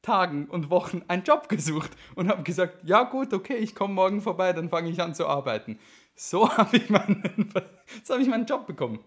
[0.00, 4.22] Tagen und Wochen einen Job gesucht und habe gesagt, ja gut, okay, ich komme morgen
[4.22, 5.78] vorbei, dann fange ich an zu arbeiten.
[6.14, 7.52] So habe ich, meinen,
[8.02, 9.00] so habe ich meinen Job bekommen.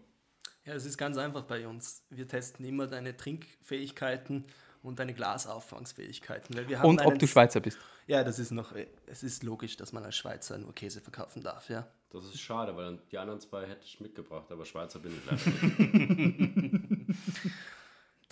[0.63, 2.03] Ja, es ist ganz einfach bei uns.
[2.11, 4.45] Wir testen immer deine Trinkfähigkeiten
[4.83, 6.55] und deine Glasauffangsfähigkeiten.
[6.55, 7.79] Weil wir haben Und ob einen- du Schweizer bist.
[8.05, 8.73] Ja, das ist noch,
[9.07, 11.87] es ist logisch, dass man als Schweizer nur Käse verkaufen darf, ja.
[12.11, 15.49] Das ist schade, weil die anderen zwei hätte ich mitgebracht, aber Schweizer bin ich leider
[15.49, 17.15] nicht.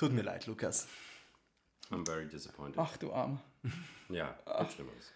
[0.04, 0.86] Tut mir leid, Lukas.
[1.90, 2.78] I'm very disappointed.
[2.78, 3.40] Ach du Arm.
[4.10, 5.14] Ja, gibt Schlimmeres.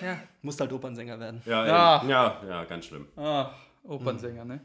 [0.00, 1.42] Ja, musst halt Opernsänger werden.
[1.44, 2.04] Ja, Ja.
[2.06, 3.08] ja, ja, ganz schlimm.
[3.16, 4.60] Ach, Opernsänger, ne?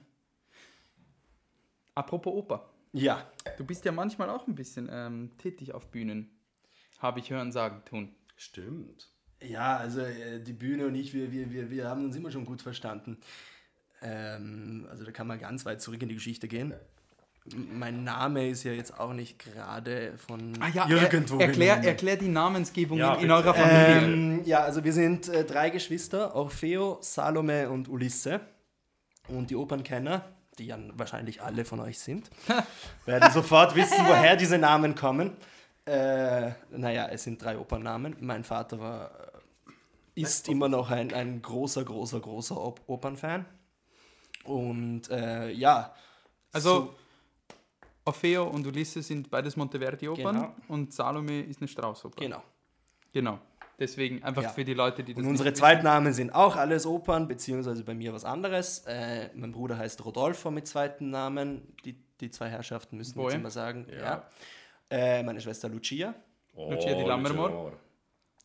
[1.95, 2.69] Apropos Oper.
[2.91, 6.29] Ja, Du bist ja manchmal auch ein bisschen ähm, tätig auf Bühnen.
[6.99, 8.13] Habe ich hören, sagen, tun.
[8.35, 9.09] Stimmt.
[9.41, 12.45] Ja, also äh, die Bühne und ich, wir, wir, wir, wir haben uns immer schon
[12.45, 13.17] gut verstanden.
[14.03, 16.75] Ähm, also da kann man ganz weit zurück in die Geschichte gehen.
[17.45, 20.53] Mein Name ist ja jetzt auch nicht gerade von
[20.87, 24.01] irgendwo er, erklär, erklär die Namensgebung Ja, in, in eurer Familie.
[24.01, 28.39] Ähm, ja, also wir sind äh, drei Geschwister, Orfeo, Salome und Ulisse.
[29.27, 30.23] Und die Opernkenner,
[30.57, 32.29] die ja wahrscheinlich alle von euch sind,
[33.05, 35.35] werden sofort wissen, woher diese Namen kommen.
[35.85, 38.15] Äh, naja, es sind drei Opernnamen.
[38.21, 39.11] Mein Vater war,
[40.15, 43.45] äh, ist immer noch ein, ein großer, großer, großer Op Opernfan.
[44.45, 45.93] Und äh, ja,
[46.53, 46.95] Also,
[48.05, 50.55] Orfeo und Ulysses sind beides Monteverdi-Opern Genau.
[50.67, 52.21] und Salome ist eine Straußoper.
[52.21, 52.43] genau.
[53.13, 53.39] Genau.
[53.79, 54.49] Deswegen einfach Ja.
[54.49, 57.93] für die Leute, die das Und unsere nicht Zweitnamen sind auch alles Opern, beziehungsweise bei
[57.95, 58.79] mir was anderes.
[58.87, 61.73] Äh, mein Bruder heißt Rodolfo mit zweiten Namen.
[61.85, 63.87] Die, die zwei Herrschaften müssen wir jetzt immer sagen.
[63.89, 63.97] Ja.
[64.01, 64.29] Ja.
[64.89, 66.13] Äh, meine Schwester Lucia.
[66.55, 67.73] Oh, Lucia di Lammermoor.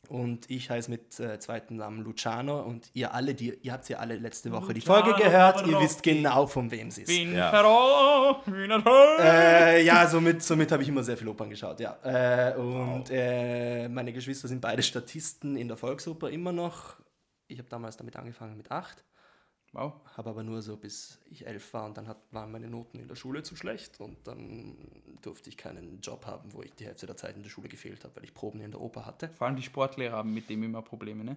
[0.09, 2.61] Und ich heiße mit äh, zweiten Namen Luciano.
[2.63, 5.67] Und ihr alle, die, ihr habt ja alle letzte Woche die Folge gehört.
[5.67, 7.11] Ihr wisst genau, von wem sie ist.
[7.37, 7.51] Ja.
[9.21, 11.99] Äh, ja, somit, somit habe ich immer sehr viel Opern geschaut, ja.
[12.03, 16.97] Äh, und äh, meine Geschwister sind beide Statisten in der Volksoper immer noch.
[17.47, 19.05] Ich habe damals damit angefangen mit acht.
[19.73, 19.93] Wow.
[20.17, 23.07] Habe aber nur so bis ich elf war und dann hat, waren meine Noten in
[23.09, 24.77] der Schule zu schlecht und dann
[25.21, 28.03] durfte ich keinen Job haben, wo ich die Hälfte der Zeit in der Schule gefehlt
[28.05, 29.29] habe, weil ich Proben in der Oper hatte.
[29.29, 31.37] Vor allem die Sportlehrer haben mit dem immer Probleme, ne?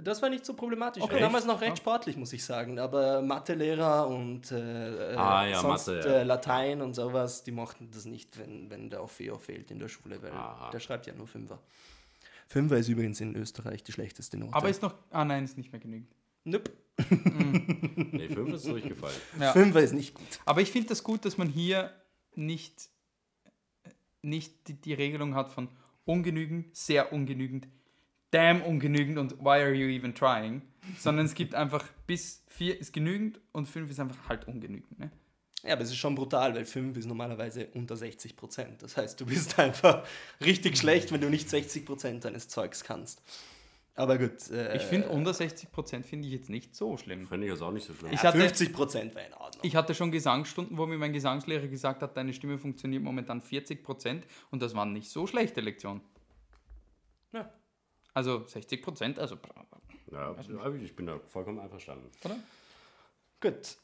[0.00, 1.00] Das war nicht so problematisch.
[1.02, 1.14] Ich Okay.
[1.14, 1.66] war damals noch Ja.
[1.66, 2.78] recht sportlich, muss ich sagen.
[2.78, 6.06] Aber Mathelehrer und äh, Ah, ja, sonst Mathe, ja.
[6.18, 9.88] äh, Latein und sowas, die mochten das nicht, wenn, wenn der Orfeo fehlt in der
[9.88, 10.70] Schule, weil Aha.
[10.70, 11.58] der schreibt ja nur Fünfer.
[12.46, 14.54] Fünfer ist übrigens in Österreich die schlechteste Note.
[14.54, 14.94] Aber ist noch.
[15.10, 16.14] Ah nein, ist nicht mehr genügend.
[16.44, 16.70] Nope.
[18.12, 19.16] Nee, fünf ist durchgefallen.
[19.40, 19.52] Ja.
[19.52, 20.26] Fünfer ist nicht gut.
[20.44, 21.92] Aber ich finde das gut, dass man hier
[22.34, 22.88] nicht,
[24.22, 25.68] nicht die, die Regelung hat von
[26.04, 27.68] ungenügend, sehr ungenügend,
[28.30, 30.62] damn ungenügend und why are you even trying,
[30.98, 34.98] sondern es gibt einfach bis vier ist genügend und fünf ist einfach halt ungenügend.
[34.98, 35.10] Ne?
[35.64, 38.82] Ja, aber es ist schon brutal, weil 5 ist normalerweise unter 60 Prozent.
[38.82, 40.06] Das heißt, du bist einfach
[40.40, 43.22] richtig schlecht, wenn du nicht 60 Prozent deines Zeugs kannst.
[43.98, 44.48] Aber gut.
[44.50, 47.26] Äh, Ich finde unter 60 Prozent finde ich jetzt nicht so schlimm.
[47.26, 48.12] Finde ich jetzt auch nicht so schlimm.
[48.12, 49.60] Ich hatte- 50 Prozent wäre in Ordnung.
[49.64, 53.82] Ich hatte schon Gesangsstunden, wo mir mein Gesangslehrer gesagt hat, deine Stimme funktioniert momentan 40
[53.82, 56.00] Prozent und das waren nicht so schlechte Lektionen.
[57.32, 57.52] Ja.
[58.14, 59.36] Also 60 Prozent, also
[60.12, 60.34] Ja,
[60.80, 62.08] ich bin da vollkommen einverstanden.
[62.24, 62.36] oder?
[63.40, 63.76] Gut.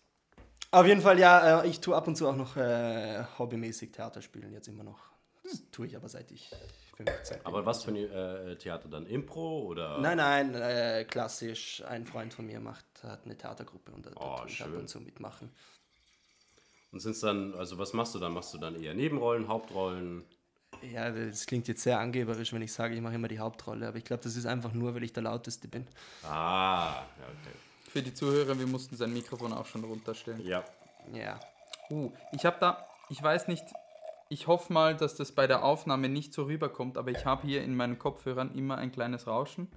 [0.70, 4.22] Auf jeden Fall, ja, äh, ich tue ab und zu auch noch äh, hobbymäßig Theater
[4.22, 4.98] spielen, jetzt immer noch.
[5.44, 6.50] Das tue ich aber seit ich
[6.96, 7.46] 15 bin.
[7.46, 9.06] Aber was für ein äh, Theater dann?
[9.06, 9.98] Impro oder?
[9.98, 11.82] Nein, nein, äh, klassisch.
[11.86, 14.70] Ein Freund von mir macht, hat eine Theatergruppe und da, da Oh, tue ich ab
[14.74, 15.50] und zu mitmachen.
[16.92, 18.32] Und sind's dann, also was machst du dann?
[18.32, 20.24] Machst du dann eher Nebenrollen, Hauptrollen?
[20.82, 23.96] Ja, das klingt jetzt sehr angeberisch, wenn ich sage, ich mache immer die Hauptrolle, aber
[23.96, 25.86] ich glaube, das ist einfach nur, weil ich der Lauteste bin.
[26.22, 27.56] Ah, ja, okay.
[27.90, 30.44] Für die Zuhörer, wir mussten sein Mikrofon auch schon runterstellen.
[30.44, 30.64] Ja.
[31.12, 31.38] Ja.
[31.90, 33.64] Uh, ich habe da, ich weiß nicht,
[34.28, 37.62] ich hoffe mal, dass das bei der Aufnahme nicht so rüberkommt, aber ich habe hier
[37.62, 39.68] in meinen Kopfhörern immer ein kleines Rauschen.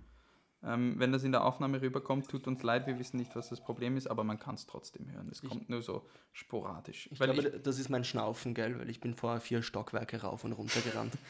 [0.64, 3.62] Ähm, wenn das in der Aufnahme rüberkommt, tut uns leid, wir wissen nicht, was das
[3.62, 5.30] Problem ist, aber man kann es trotzdem hören.
[5.32, 7.08] Es kommt nur so sporadisch.
[7.12, 10.22] Ich Weil glaube, ich, das ist mein Schnaufen, gell, weil ich bin vorher vier Stockwerke
[10.22, 11.14] rauf und runter gerannt.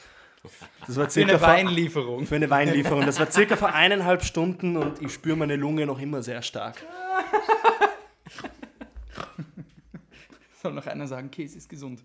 [0.86, 2.25] Das war für circa eine vor- Weinlieferung.
[2.27, 3.06] für eine Weinlieferung.
[3.06, 6.77] Das war circa vor eineinhalb Stunden und ich spüre meine Lunge noch immer sehr stark.
[10.62, 12.03] Soll noch einer sagen, Käse ist gesund.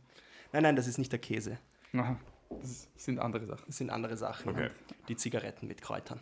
[0.52, 1.58] Nein, nein, das ist nicht der Käse.
[1.94, 2.16] Aha,
[2.60, 3.64] das sind andere Sachen.
[3.66, 4.50] Das sind andere Sachen.
[4.50, 4.70] Okay.
[5.08, 6.20] Die Zigaretten mit Kräutern.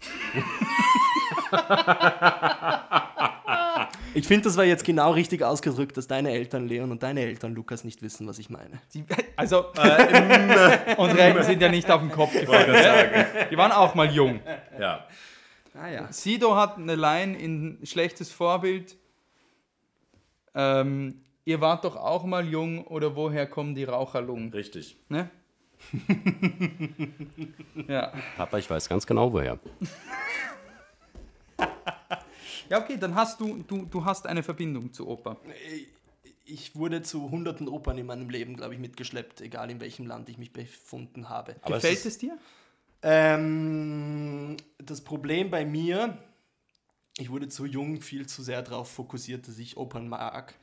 [4.14, 7.54] ich finde, das war jetzt genau richtig ausgedrückt, dass deine Eltern Leon und deine Eltern
[7.54, 8.80] Lukas nicht wissen, was ich meine.
[8.92, 9.04] Die,
[9.36, 12.72] also, äh, unsere Eltern sind ja nicht auf den Kopf gefallen.
[12.72, 13.48] ne?
[13.50, 14.40] Die waren auch mal jung.
[14.78, 15.06] Ja.
[15.74, 16.12] Ah ja.
[16.12, 18.96] Sido hat eine Line in Schlechtes Vorbild.
[20.54, 24.52] Ähm, ihr wart doch auch mal jung oder woher kommen die Raucherlungen?
[24.52, 24.96] Richtig.
[25.08, 25.30] Ne?
[27.88, 28.12] ja.
[28.36, 29.58] Papa, ich weiß ganz genau woher.
[32.70, 35.36] ja, okay, dann hast du, du, du hast eine Verbindung zu Oper.
[36.44, 40.28] Ich wurde zu hunderten Opern in meinem Leben, glaube ich, mitgeschleppt, egal in welchem Land
[40.28, 41.56] ich mich befunden habe.
[41.62, 42.38] Aber Gefällt es es dir?
[43.02, 46.18] Ähm, das Problem bei mir,
[47.18, 50.54] ich wurde zu jung viel zu sehr darauf fokussiert, dass ich Opern mag.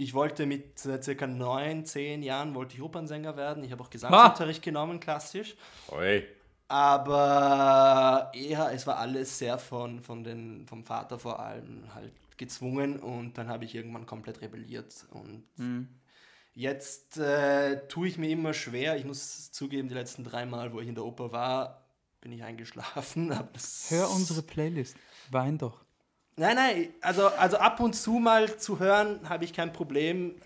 [0.00, 3.62] Ich wollte mit äh, circa neun, zehn Jahren wollte ich Opernsänger werden.
[3.64, 5.56] Ich habe auch Gesangsunterricht genommen, klassisch.
[5.88, 6.26] Oi.
[6.68, 12.98] Aber eher, es war alles sehr von, von den, vom Vater vor allem halt gezwungen
[12.98, 15.04] und dann habe ich irgendwann komplett rebelliert.
[15.10, 15.44] Und
[16.54, 18.96] jetzt äh, tue ich mir immer schwer.
[18.96, 21.84] Ich muss zugeben, die letzten drei Mal, wo ich in der Oper war,
[22.22, 23.38] bin ich eingeschlafen.
[23.88, 24.96] Hör unsere Playlist.
[25.30, 25.84] Wein doch.
[26.36, 30.36] Nein, nein, also, also ab und zu mal zu hören, habe ich kein Problem.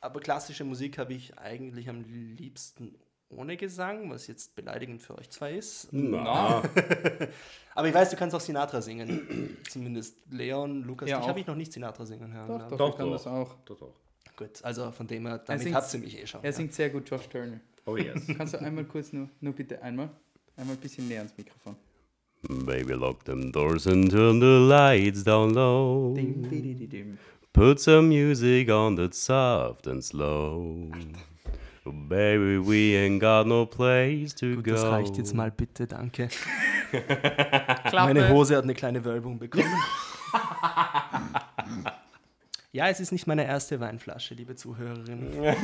[0.00, 2.94] Aber klassische Musik habe ich eigentlich am liebsten
[3.30, 5.88] ohne Gesang, was jetzt beleidigend für euch zwei ist.
[5.92, 6.62] Na.
[7.74, 9.58] Aber ich weiß, du kannst auch Sinatra singen.
[9.68, 11.28] Zumindest Leon, Lukas, Ja, auch.
[11.28, 12.48] habe ich noch nicht Sinatra singen hören.
[12.48, 13.12] Doch, doch, Doch, ich kann doch.
[13.12, 13.54] das auch.
[13.64, 13.94] Doch, doch.
[14.36, 16.42] Gut, also von dem her, damit habt ihr mich eh schon.
[16.42, 16.56] Er ja.
[16.56, 17.60] singt sehr gut Josh Turner.
[17.86, 18.22] Oh yes.
[18.36, 20.10] Kannst du einmal kurz nur, nur bitte einmal,
[20.56, 21.76] einmal ein bisschen näher ans Mikrofon.
[22.46, 26.14] Baby, lock them doors and turn the lights down low.
[26.14, 27.18] Ding.
[27.52, 30.92] Put some music on that's soft and slow.
[31.84, 34.72] Baby, we ain't got no place to Gut, go.
[34.72, 36.28] das reicht jetzt mal bitte, danke.
[37.92, 39.64] Meine Hose hat eine kleine Wölbung bekommen.
[42.72, 45.32] ja, es ist nicht meine erste Weinflasche, liebe Zuhörerinnen.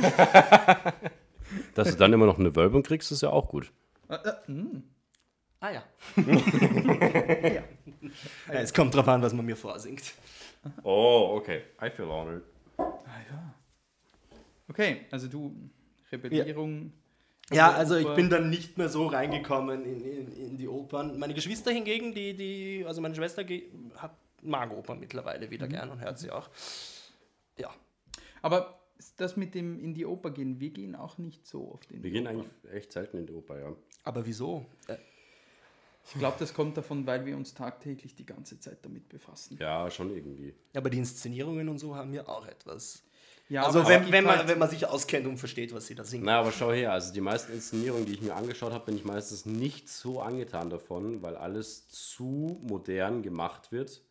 [1.75, 3.71] Dass du dann immer noch eine Wölbung kriegst, ist ja auch gut.
[5.59, 5.83] Ah ja.
[6.17, 7.63] ja.
[8.51, 10.13] Es kommt drauf an, was man mir vorsingt.
[10.83, 11.61] Oh, okay.
[11.81, 12.43] I feel honored.
[14.67, 15.55] Okay, also du,
[16.11, 16.91] Rebellierung.
[17.51, 20.67] Ja, Oper- also ich Oper- bin dann nicht mehr so reingekommen in, in, in die
[20.67, 21.17] Opern.
[21.19, 23.43] Meine Geschwister hingegen, die, die also meine Schwester
[23.97, 26.49] hat, mag Opern mittlerweile wieder gern und hört sie auch.
[27.59, 27.69] Ja.
[28.41, 28.79] Aber
[29.17, 32.09] das mit dem in die Oper gehen, wir gehen auch nicht so oft in Wir
[32.09, 32.31] die gehen Oper.
[32.31, 33.71] eigentlich echt selten in die Oper, ja.
[34.03, 34.65] Aber wieso?
[34.87, 34.95] Äh,
[36.07, 39.57] Ich glaube, das kommt davon, weil wir uns tagtäglich die ganze Zeit damit befassen.
[39.59, 40.53] Ja, schon irgendwie.
[40.75, 43.03] aber die Inszenierungen und so haben ja auch etwas.
[43.49, 46.03] Ja, also wenn, wenn, man, halt- wenn man sich auskennt und versteht, was sie da
[46.03, 46.25] singen.
[46.25, 49.03] Na, aber schau her, also die meisten Inszenierungen, die ich mir angeschaut habe, bin ich
[49.05, 54.01] meistens nicht so angetan davon, weil alles zu modern gemacht wird.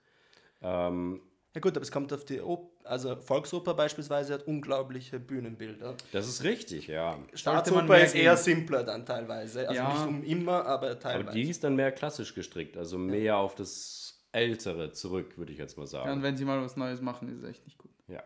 [0.63, 1.21] Ähm,
[1.55, 5.97] Ja gut, aber es kommt auf die Op also Volksoper beispielsweise hat unglaubliche Bühnenbilder.
[6.13, 7.19] das ist richtig, ja.
[7.33, 9.69] Staatsoper ist eher simpler dann teilweise.
[9.69, 9.93] Also Ja.
[9.95, 11.37] nicht um immer, aber Aber teilweise.
[11.39, 15.77] die ist dann mehr klassisch gestrickt, also mehr auf das Ältere zurück, würde ich jetzt
[15.77, 16.23] mal Ja, und sagen.
[16.23, 17.91] wenn sie mal was Neues machen, ist es echt nicht gut.
[18.09, 18.23] Ja.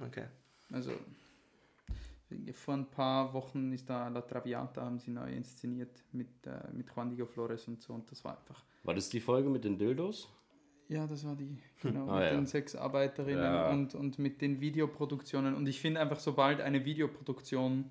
[0.00, 0.24] okay.
[0.72, 0.90] Also
[2.52, 6.88] vor ein paar Wochen ist da La Traviata, haben sie neu inszeniert mit, äh, mit
[6.94, 8.64] Juan Diego Flores und so und das war einfach.
[8.82, 10.28] War das die Folge mit den Dildos?
[10.94, 12.34] Ja, das war die, genau, Ah, mit ja.
[12.34, 13.70] den Sexarbeiterinnen Ja.
[13.70, 15.54] und, und mit den Videoproduktionen.
[15.54, 17.90] Und ich finde einfach, sobald eine Videoproduktion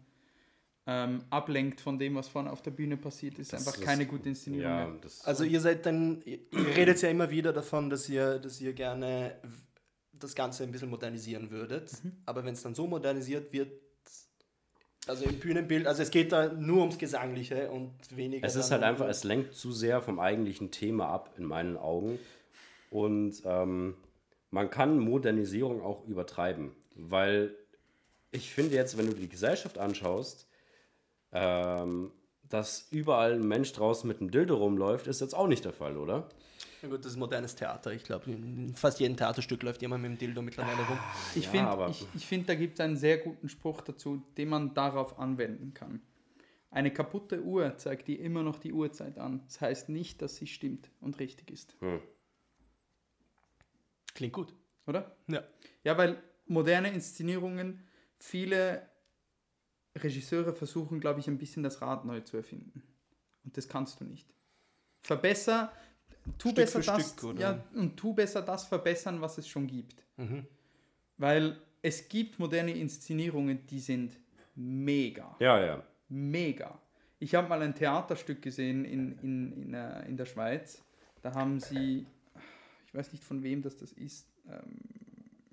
[0.86, 4.06] ähm, ablenkt von dem, was vorne auf der Bühne passiert, ist Das einfach ist- keine
[4.06, 4.98] gute Inszenierung Ja, mehr.
[5.02, 6.40] das, Also ihr seid dann, ihr
[6.76, 9.36] redet ja immer wieder davon, dass ihr, dass ihr gerne
[10.14, 11.92] das Ganze ein bisschen modernisieren würdet.
[12.26, 13.72] Aber wenn es dann so modernisiert wird,
[15.08, 18.48] Also im Bühnenbild, also es geht da nur ums Gesangliche und weniger.
[18.48, 22.20] Es ist halt einfach, es lenkt zu sehr vom eigentlichen Thema ab, in meinen Augen.
[22.94, 23.96] Und ähm,
[24.52, 27.56] man kann Modernisierung auch übertreiben, weil
[28.30, 30.48] ich finde jetzt, wenn du die Gesellschaft anschaust,
[31.32, 32.12] ähm,
[32.48, 35.98] dass überall ein Mensch draußen mit einem Dildo rumläuft, ist jetzt auch nicht der Fall,
[35.98, 36.30] oder?
[36.84, 37.92] Ja gut, das ist modernes Theater.
[37.94, 41.00] Ich glaube, in fast jedem Theaterstück läuft jemand mit dem Dildo mittlerweile rum.
[41.34, 44.22] Ich Ja, finde, aber- ich, ich find, da gibt es einen sehr guten Spruch dazu,
[44.38, 46.00] den man darauf anwenden kann.
[46.70, 49.42] Eine kaputte Uhr zeigt dir immer noch die Uhrzeit an.
[49.48, 51.76] Das heißt nicht, dass sie stimmt und richtig ist.
[54.14, 54.54] Klingt gut.
[54.88, 55.16] Oder?
[55.28, 55.44] Ja.
[55.84, 57.84] Ja, weil moderne Inszenierungen,
[58.20, 58.88] viele
[59.96, 62.84] Regisseure versuchen, glaube ich, ein bisschen das Rad neu zu erfinden.
[63.44, 64.28] Und das kannst du nicht.
[65.02, 65.72] Verbesser,
[66.38, 67.42] tu Stück besser das, Stück, oder?
[67.42, 70.04] ja, und tu besser das verbessern, was es schon gibt.
[70.18, 70.46] Mhm.
[71.18, 74.18] Weil es gibt moderne Inszenierungen, die sind
[74.56, 75.36] mega.
[75.40, 75.84] Ja, ja.
[76.08, 76.80] Mega.
[77.20, 80.82] Ich habe mal ein Theaterstück gesehen in, in, in, äh, in der Schweiz.
[81.22, 82.06] Da haben sie,
[82.94, 84.78] ich weiß nicht von wem das, das ist, ähm,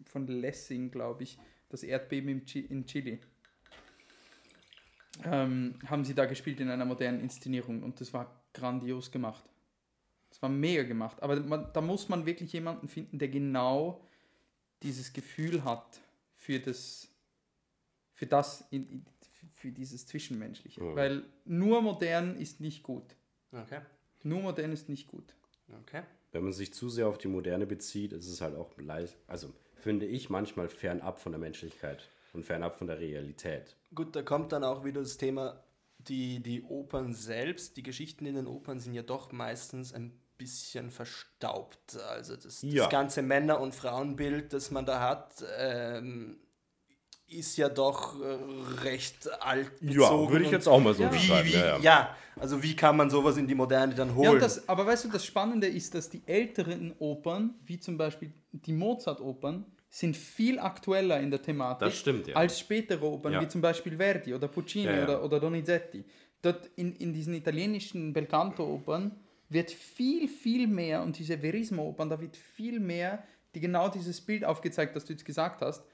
[0.05, 1.38] von Lessing, glaube ich,
[1.70, 3.18] das Erdbeben in Chile.
[5.24, 9.42] Ähm, haben sie da gespielt in einer modernen Inszenierung und das war grandios gemacht.
[10.29, 11.22] Das war mega gemacht.
[11.22, 14.07] Aber man, da muss man wirklich jemanden finden, der genau
[14.83, 15.98] dieses Gefühl hat
[16.37, 17.09] für das,
[18.12, 19.07] für das, in,
[19.55, 20.83] für dieses Zwischenmenschliche.
[20.83, 20.94] Mhm.
[20.94, 23.16] Weil nur modern ist nicht gut.
[23.50, 23.81] Okay.
[24.24, 25.35] Nur modern ist nicht gut.
[25.83, 26.03] Okay.
[26.33, 29.53] Wenn man sich zu sehr auf die Moderne bezieht, ist es halt auch leicht, also
[29.77, 33.77] finde ich manchmal fernab von der Menschlichkeit und fernab von der Realität.
[33.95, 35.62] Gut, da kommt dann auch wieder das Thema,
[35.99, 40.90] die, die Opern selbst, die Geschichten in den Opern sind ja doch meistens ein bisschen
[40.90, 41.97] verstaubt.
[42.09, 42.85] Also das, Ja.
[42.85, 46.38] das ganze Männer- und Frauenbild, das man da hat, ähm,
[47.31, 49.71] ist ja doch äh, recht alt.
[49.81, 51.12] bezogen würde ich jetzt auch mal so Ja.
[51.12, 51.49] Wie, beschreiben.
[51.49, 52.16] wie, ja, ja, ja.
[52.38, 54.33] also wie kann man sowas in die Moderne dann holen?
[54.35, 58.33] Ja, das, aber weißt du, das Spannende ist, dass die älteren Opern, wie zum Beispiel
[58.53, 62.37] die Mozart-Opern, sind viel aktueller in der Thematik Das stimmt, ja.
[62.37, 63.40] als spätere Opern, Ja.
[63.43, 65.03] wie zum Beispiel Verdi oder Puccini Ja, ja.
[65.05, 66.05] Oder, oder Donizetti.
[66.43, 69.12] Dort in, in diesen italienischen Belcanto-Opern
[69.49, 74.45] wird viel, viel mehr, und diese Verismo-Opern, da wird viel mehr die genau dieses Bild
[74.45, 75.85] aufgezeigt, das du jetzt gesagt hast.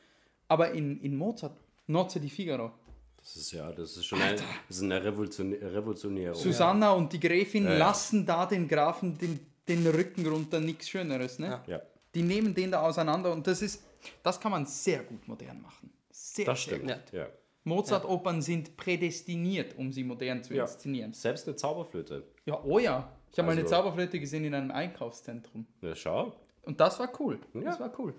[0.48, 1.56] Aber in, in Mozart,
[1.88, 2.70] Nozze di Figaro,
[3.18, 4.37] Das ist ja, das ist schon eine,
[4.68, 7.78] das ist eine Revolution, revolutionäre Susanna und die Gräfin Ja, ja.
[7.78, 11.38] lassen da den Grafen den, den Rücken runter, nichts Schöneres.
[11.38, 11.48] Ne?
[11.48, 11.62] Ja.
[11.66, 11.82] Ja,
[12.14, 13.82] Die nehmen den da auseinander und das ist,
[14.22, 15.90] das kann man sehr gut modern machen.
[16.11, 16.92] Sehr, das sehr stimmt.
[16.92, 17.12] gut.
[17.12, 17.26] Ja.
[17.64, 20.62] Mozart-Opern sind prädestiniert, um sie modern zu Ja.
[20.62, 21.12] inszenieren.
[21.12, 22.22] Selbst eine Zauberflöte.
[22.44, 23.11] Ja, oh ja.
[23.32, 25.66] Ich habe mal eine Also- Zauberflöte gesehen in einem Einkaufszentrum.
[25.82, 26.32] Ja, schau.
[26.62, 27.40] Und das war cool.
[27.54, 27.61] Ja.
[27.62, 28.14] Das war cool.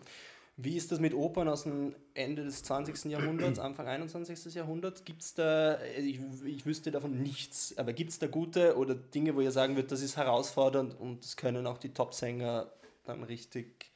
[0.60, 3.12] Wie ist das mit Opern aus dem Ende des 20.
[3.12, 4.56] Jahrhunderts, Anfang 21.
[4.56, 5.04] Jahrhunderts?
[5.04, 9.36] Gibt es da, ich, ich wüsste davon nichts, aber gibt es da gute oder Dinge,
[9.36, 12.72] wo ihr sagen würdet, das ist herausfordernd und das können auch die Top-Sänger
[13.06, 13.92] dann richtig.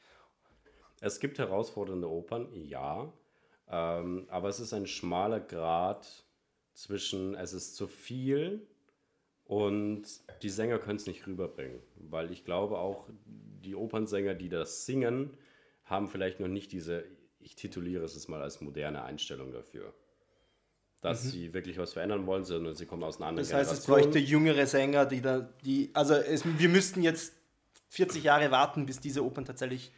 [1.00, 3.12] Es gibt herausfordernde Opern, ja.
[3.68, 6.06] Ähm, aber es ist ein schmaler Grad
[6.74, 8.64] zwischen, es ist zu viel
[9.46, 10.04] und
[10.42, 11.80] die Sänger können es nicht rüberbringen.
[11.96, 15.36] Weil ich glaube auch, die Opernsänger, die das singen,
[15.84, 17.04] haben vielleicht noch nicht diese,
[17.40, 19.94] ich tituliere es jetzt mal als moderne Einstellung dafür.
[21.00, 23.84] Dass sie wirklich was verändern wollen, sondern sie kommen aus einer anderen Das heißt, es
[23.86, 24.10] Generation.
[24.12, 27.34] bräuchte jüngere Sänger, die da, die, also es, wir müssten jetzt
[27.88, 29.90] 40 Jahre warten, bis diese Opern tatsächlich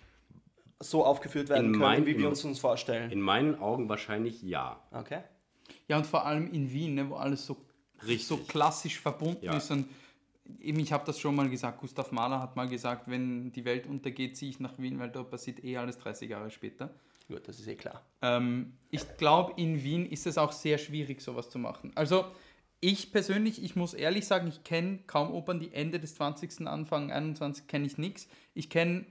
[0.80, 3.10] so aufgeführt werden In können, wie wir uns uns vorstellen.
[3.10, 4.82] In meinen Augen wahrscheinlich ja.
[4.92, 5.20] Okay.
[5.88, 7.58] Ja, und vor allem in Wien, ne, wo alles so,
[8.06, 8.26] Richtig.
[8.26, 9.58] so klassisch verbunden Ja.
[9.58, 9.70] ist.
[9.70, 9.86] Und
[10.60, 13.86] eben, ich habe das schon mal gesagt, Gustav Mahler hat mal gesagt, wenn die Welt
[13.86, 16.90] untergeht, ziehe ich nach Wien, weil dort passiert eh alles 30 Jahre später.
[17.28, 18.02] Gut, das ist eh klar.
[18.20, 21.92] Ähm, ich glaube, in Wien ist es auch sehr schwierig, sowas zu machen.
[21.94, 22.26] Also
[22.80, 27.10] ich persönlich, ich muss ehrlich sagen, ich kenne kaum Opern, die Ende des 20., Anfang
[27.10, 27.66] 21.
[27.66, 28.28] kenne ich nichts.
[28.52, 29.06] Ich kenne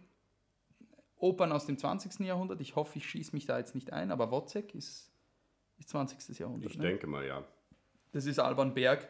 [1.18, 2.20] Opern aus dem 20.
[2.20, 2.62] Jahrhundert.
[2.62, 5.10] Ich hoffe, ich schieße mich da jetzt nicht ein, aber Wozzeck ist,
[5.80, 6.38] ist 20.
[6.38, 6.70] Jahrhundert.
[6.70, 6.90] Ich ne?
[6.90, 7.44] denke mal, ja.
[8.12, 9.10] Das ist Alban Berg.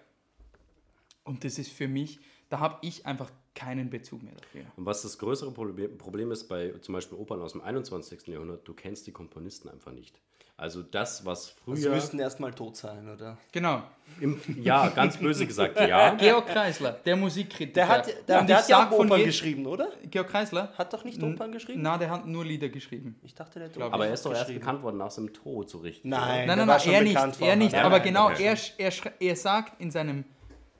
[1.24, 4.64] Und das ist für mich, da habe ich einfach keinen Bezug mehr dafür.
[4.76, 8.28] Und was das größere Problem, ist bei zum Beispiel Opern aus dem 21.
[8.28, 10.20] Jahrhundert, du kennst die Komponisten einfach nicht.
[10.56, 11.96] Also das, was Sie früher...
[11.96, 13.38] müssten erstmal tot sein, oder?
[13.52, 13.82] Genau.
[14.20, 16.14] Im, ja, ganz böse gesagt, ja.
[16.20, 17.74] Georg Kreisler, der Musikkritiker.
[17.74, 19.92] Der hat, der, Und der hat ja auch Opern je- geschrieben, oder?
[20.12, 20.72] Georg Kreisler?
[20.78, 21.82] Hat doch nicht Opern geschrieben?
[21.82, 23.20] Na, der hat nur Lieder geschrieben.
[23.24, 25.70] Ich dachte, der hat Opern Aber er ist doch erst bekannt worden nach seinem Tod,
[25.72, 26.06] so richtig.
[26.06, 26.46] Nein.
[26.46, 27.72] Nein, nein, nein, er nicht, bekannt er nicht.
[27.72, 30.24] Nein, aber nein, genau, er, er, er sagt in seinem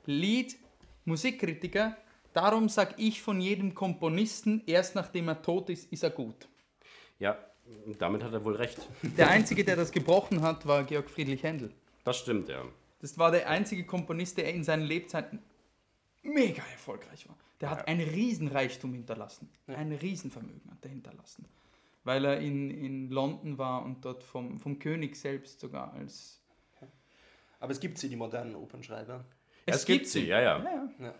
[0.06, 0.56] Lied
[1.04, 1.96] Musikkritiker,
[2.32, 6.48] darum sag ich von jedem Komponisten, erst nachdem er tot ist, ist er gut.
[7.18, 7.38] Ja,
[7.98, 8.78] damit hat er wohl recht.
[9.02, 11.72] Der Einzige, der das gebrochen hat, war Georg Friedrich Händel.
[12.04, 12.64] Das stimmt, ja.
[13.00, 15.40] Das war der einzige Komponist, der in seinen Lebzeiten
[16.22, 17.36] mega erfolgreich war.
[17.60, 19.48] Der hat einen Riesenreichtum hinterlassen.
[19.66, 21.46] Ein Riesenvermögen hat er hinterlassen.
[22.02, 26.40] Weil er in, in London war und dort vom, vom König selbst sogar als...
[27.60, 29.24] Aber es gibt sie, die modernen Opernschreiber.
[29.66, 30.58] Es, gibt sie, ja, ja.
[30.58, 31.06] Ja, ja.
[31.06, 31.14] Ja.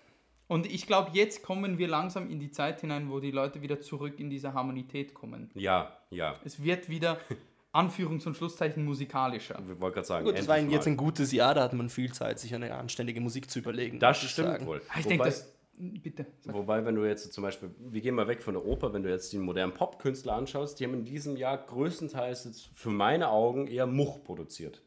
[0.47, 3.80] Und ich glaube, jetzt kommen wir langsam in die Zeit hinein, wo die Leute wieder
[3.80, 5.51] zurück in diese Harmonität kommen.
[5.55, 6.36] Ja, ja.
[6.45, 7.18] Es wird wieder
[7.72, 9.59] Anführungs- und Schlusszeichen musikalischer.
[9.61, 10.92] Ich wollte gerade sagen, Gut, das war endlich jetzt mal.
[10.92, 13.99] ein gutes Jahr, da hat man viel Zeit, sich eine anständige Musik zu überlegen.
[13.99, 14.66] Das stimmt sagen.
[14.66, 14.82] wohl.
[14.88, 15.51] Ah, Ich Wobei- denke, das...
[15.76, 16.26] Bitte.
[16.38, 16.55] sag.
[16.55, 19.11] Wobei, wenn du jetzt zum Beispiel, wir gehen mal weg von der Oper, wenn du
[19.11, 23.66] jetzt die modernen Popkünstler anschaust, die haben in diesem Jahr größtenteils jetzt für meine Augen
[23.66, 24.82] eher Much produziert.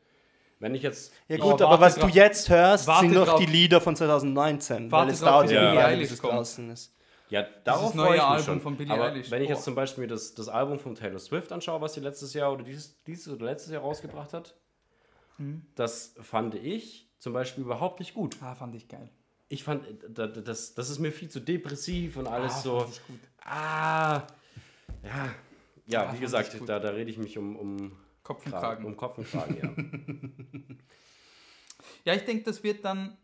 [0.59, 1.13] Wenn ich jetzt.
[1.27, 2.09] Ja Oh, gut, warte aber was drauf.
[2.11, 3.39] du jetzt hörst, sind noch drauf.
[3.39, 6.93] die Lieder von 2019, weil es dauert ja Billie Eilish bis draußen ist.
[7.29, 8.61] Ja, darauf neue freue ich mich Album schon.
[8.61, 9.29] von Billie Aber Eilish.
[9.29, 9.53] wenn ich Oh.
[9.53, 12.63] jetzt zum Beispiel das, das Album von Taylor Swift anschaue, was sie letztes Jahr oder
[12.63, 14.55] dieses, dieses oder letztes Jahr rausgebracht hat,
[15.37, 15.61] Hm.
[15.75, 18.37] das fand ich zum Beispiel überhaupt nicht gut.
[18.41, 19.09] Ah, fand ich geil.
[19.49, 22.79] Ich fand, da- da- das, das ist mir viel zu depressiv und alles Ah, so.
[22.79, 23.19] fand ich gut.
[23.45, 24.23] Ah,
[25.03, 25.29] ja.
[25.89, 27.91] Ja, Ah, wie gesagt, da, da rede ich mich um, um,
[28.27, 28.85] Kopf und Kragen- Kragen.
[28.85, 30.77] um Kopf und Kragen, ja.
[32.05, 33.17] Ja, ich denke, das wird dann,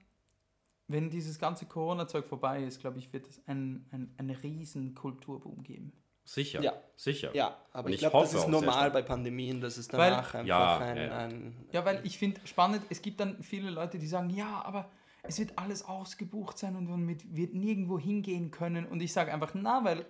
[0.88, 3.86] wenn dieses ganze Corona-Zeug vorbei ist, glaube ich, wird es einen
[4.18, 5.92] ein, riesen Kulturboom geben.
[6.26, 6.74] Sicher, Ja.
[6.96, 7.36] sicher.
[7.36, 10.34] Ja, aber Und ich ich glaube, das ist normal bei Pandemien, dass es Weil- danach
[10.36, 14.00] einfach Ja, ein, ja, ein Ja, weil ich finde spannend, es gibt dann viele Leute,
[14.00, 14.90] die sagen, ja, aber
[15.24, 18.86] es wird alles ausgebucht sein und man wird nirgendwo hingehen können.
[18.86, 20.06] Und ich sage einfach, na, weil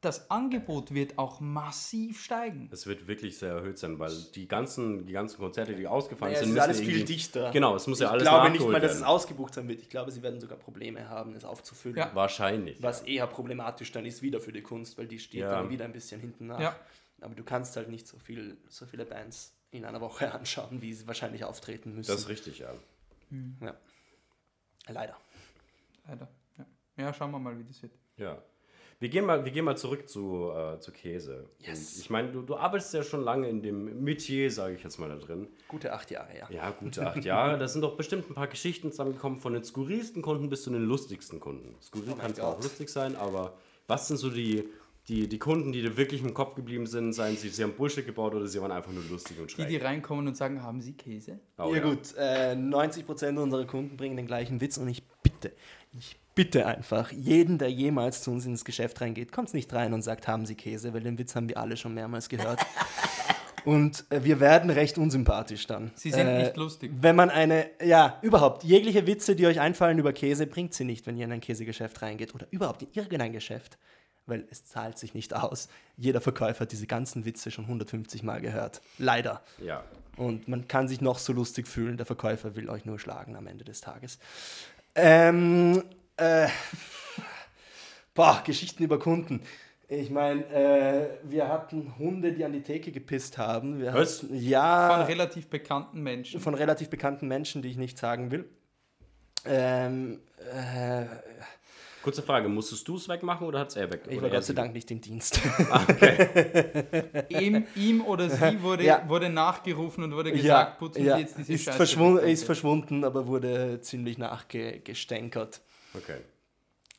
[0.00, 2.68] das Angebot wird auch massiv steigen.
[2.72, 6.42] Es wird wirklich sehr erhöht sein, weil die ganzen, die ganzen Konzerte, die ausgefallen Naja,
[6.42, 7.50] es sind, ist müssen alles viel dichter.
[7.50, 9.80] Genau, es muss ja ich alles glaube nicht mal, dass es ausgebucht sein wird.
[9.80, 11.98] Ich glaube, sie werden sogar Probleme haben, es aufzufüllen.
[11.98, 12.14] Ja.
[12.14, 12.80] Wahrscheinlich.
[12.80, 15.50] Was eher problematisch dann ist wieder für die Kunst, weil die steht Ja.
[15.50, 16.60] dann wieder ein bisschen hinten nach.
[16.60, 16.76] Ja.
[17.20, 20.92] Aber du kannst halt nicht so, viel, so viele Bands in einer Woche anschauen, wie
[20.92, 22.12] sie wahrscheinlich auftreten müssen.
[22.12, 22.72] Das ist richtig, ja.
[23.60, 23.74] ja.
[24.86, 25.16] Leider.
[26.06, 26.28] Leider.
[26.56, 26.66] Ja.
[26.96, 27.92] ja, schauen wir mal, wie das wird.
[28.16, 28.40] Ja.
[29.00, 31.48] Wir gehen mal, wir gehen mal zurück zu, äh, zu Käse.
[31.60, 31.94] Yes.
[31.94, 34.98] Und ich meine, du, du arbeitest ja schon lange in dem Metier, sage ich jetzt
[34.98, 35.46] mal da drin.
[35.68, 36.50] Gute acht Jahre, ja.
[36.50, 37.58] Ja, gute acht Jahre.
[37.58, 40.82] Da sind doch bestimmt ein paar Geschichten zusammengekommen, von den skurrilsten Kunden bis zu den
[40.82, 41.76] lustigsten Kunden.
[41.80, 43.54] Skurril Oh kann zwar auch lustig sein, aber
[43.86, 44.68] was sind so die,
[45.06, 47.12] die, die Kunden, die dir wirklich im Kopf geblieben sind?
[47.12, 49.68] Seien sie, sie haben Bullshit gebaut oder sie waren einfach nur lustig und Die, schräg?
[49.68, 51.38] die reinkommen und sagen, haben Sie Käse?
[51.56, 55.52] Oh, ja, gut, äh, 90% unserer Kunden bringen den gleichen Witz und ich bitte,
[55.96, 60.02] ich bitte einfach, jeden, der jemals zu uns ins Geschäft reingeht, kommt nicht rein und
[60.02, 62.60] sagt, haben Sie Käse, weil den Witz haben wir alle schon mehrmals gehört.
[63.64, 65.90] und äh, wir werden recht unsympathisch dann.
[65.96, 66.92] Sie sind Äh, nicht lustig.
[66.94, 71.08] Wenn man eine, ja, überhaupt, jegliche Witze, die euch einfallen über Käse, bringt sie nicht,
[71.08, 73.76] wenn ihr in ein Käsegeschäft reingeht oder überhaupt in irgendein Geschäft,
[74.26, 75.68] weil es zahlt sich nicht aus.
[75.96, 78.80] Jeder Verkäufer hat diese ganzen Witze schon 150 Mal gehört.
[78.98, 79.42] Leider.
[79.60, 79.82] Ja.
[80.16, 83.48] Und man kann sich noch so lustig fühlen, der Verkäufer will euch nur schlagen am
[83.48, 84.20] Ende des Tages.
[84.94, 85.82] Ähm,
[86.18, 86.48] äh,
[88.14, 89.40] boah, Geschichten über Kunden.
[89.90, 93.80] Ich meine, äh, wir hatten Hunde, die an die Theke gepisst haben.
[93.80, 94.22] Wir Was?
[94.22, 96.40] hatten, ja, Von relativ bekannten Menschen.
[96.40, 98.44] von relativ bekannten Menschen, die ich nicht sagen will.
[99.46, 100.20] Ähm,
[100.52, 101.04] äh,
[102.02, 104.02] Kurze Frage, musstest du es wegmachen oder hat es er weg?
[104.08, 104.52] ich war Gott sei?
[104.54, 105.40] Dank nicht im Dienst.
[107.28, 109.08] ihm, ihm oder sie wurde, Ja.
[109.08, 111.16] wurde nachgerufen und wurde gesagt, ja, putzen ja.
[111.16, 115.60] Sie jetzt diese Ist, Scheiße verschwun ist verschwunden, aber wurde ziemlich nachgestänkert.
[115.94, 116.18] Okay.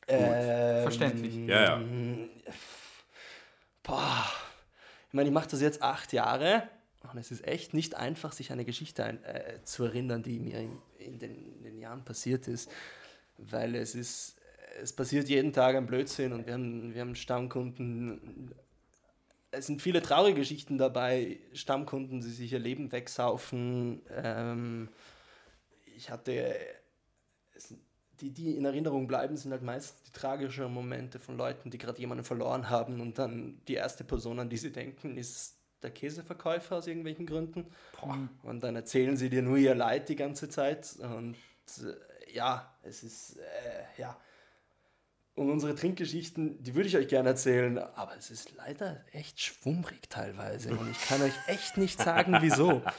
[0.08, 1.36] Ähm, Verständlich.
[1.48, 1.82] Ja, ja.
[3.84, 4.26] Boah.
[5.08, 6.68] Ich meine, ich mache das jetzt acht Jahre
[7.12, 10.60] und es ist echt nicht einfach, sich eine Geschichte ein, äh, zu erinnern, die mir
[10.60, 12.70] in, in, den, in den Jahren passiert ist,
[13.38, 14.36] weil es ist,
[14.82, 18.54] es passiert jeden Tag ein Blödsinn und wir haben, wir haben Stammkunden.
[19.52, 24.02] Es sind viele traurige Geschichten dabei, Stammkunden, die sich ihr Leben wegsaufen.
[24.12, 24.90] Ähm,
[25.96, 26.56] ich hatte
[27.56, 27.74] es,
[28.22, 32.00] die, die in Erinnerung bleiben, sind halt meist die tragischen Momente von Leuten, die gerade
[32.00, 36.78] jemanden verloren haben und dann die erste Person, an die sie denken, ist der Käseverkäufer
[36.78, 37.68] aus irgendwelchen Gründen.
[38.44, 40.96] Und dann erzählen sie dir nur ihr Leid die ganze Zeit.
[41.00, 41.36] Und
[41.82, 44.18] äh, ja, es ist, äh, ja.
[45.36, 50.10] Und unsere Trinkgeschichten, die würde ich euch gerne erzählen, aber es ist leider echt schwummrig
[50.10, 50.78] teilweise.
[50.78, 52.82] Und ich kann euch echt nicht sagen, wieso.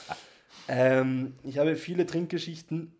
[0.69, 2.95] Ähm, ich habe viele Trinkgeschichten.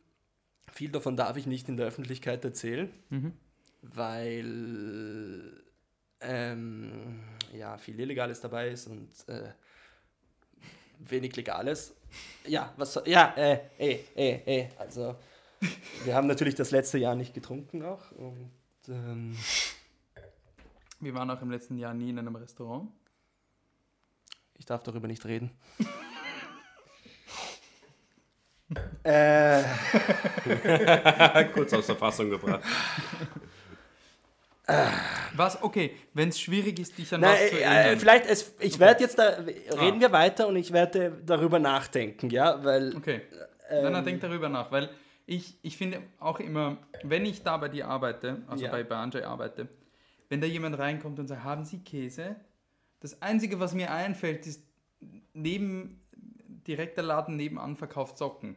[0.73, 2.91] Viel davon darf ich nicht in der Öffentlichkeit erzählen,
[3.83, 5.63] weil
[6.21, 7.21] ähm,
[7.55, 9.53] ja, viel Illegales dabei ist und äh,
[10.99, 11.95] wenig Legales.
[12.47, 15.17] Ja, was soll, ja, äh, ey, ey, ey, also
[16.05, 18.51] wir haben natürlich das letzte Jahr nicht getrunken auch und
[18.89, 19.37] ähm,
[21.01, 22.91] Wir waren auch im letzten Jahr nie in einem Restaurant.
[24.59, 25.51] ich darf darüber nicht reden.
[29.03, 29.63] Äh,
[31.55, 32.63] Kurz aus der Fassung gebracht.
[35.35, 35.63] Was?
[35.63, 37.99] Okay, wenn es schwierig ist, dich an nein, was zu äh, erinnern.
[37.99, 39.39] vielleicht, es, ich werde jetzt, da,
[39.81, 43.23] reden wir weiter und ich werde darüber nachdenken, ja, weil, Okay,
[43.69, 44.91] Ähm, dann denk darüber nach, weil
[45.27, 48.71] ich, ich finde auch immer, wenn ich da bei dir arbeite, also Ja.
[48.71, 49.69] bei, bei Andrzej arbeite,
[50.29, 52.37] wenn da jemand reinkommt und sagt, haben Sie Käse?
[53.01, 54.63] Das Einzige, was mir einfällt, ist,
[55.33, 56.01] neben,
[56.67, 58.57] direkt der Laden nebenan verkauft Socken.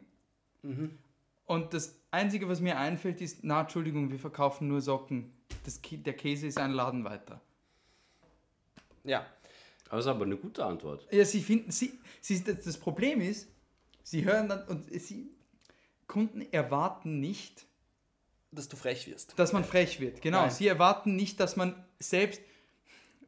[0.64, 0.98] Mhm.
[1.46, 5.32] Und das Einzige, was mir einfällt, ist, na, Entschuldigung, wir verkaufen nur Socken.
[5.64, 7.40] Das, der Käse ist ein Laden weiter.
[9.04, 9.26] ja,
[9.88, 11.06] Aber das ist aber eine gute Antwort.
[11.12, 13.48] Ja, sie finden, sie, sie, das das Problem ist,
[14.02, 15.30] sie hören dann, und sie,
[16.06, 17.66] Kunden erwarten nicht,
[18.50, 19.38] dass du frech wirst.
[19.38, 20.22] dass man frech wird.
[20.22, 20.50] Genau, Nein.
[20.50, 22.40] sie erwarten nicht, dass man selbst,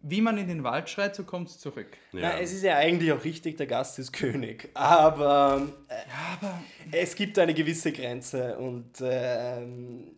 [0.09, 1.89] wie man in den Wald schreit, so kommt es zurück.
[2.13, 2.21] Ja.
[2.21, 5.95] Na, es ist ja eigentlich auch richtig, der Gast ist König, aber äh,
[6.33, 6.61] Aber
[6.93, 10.13] es gibt eine gewisse Grenze und ähm,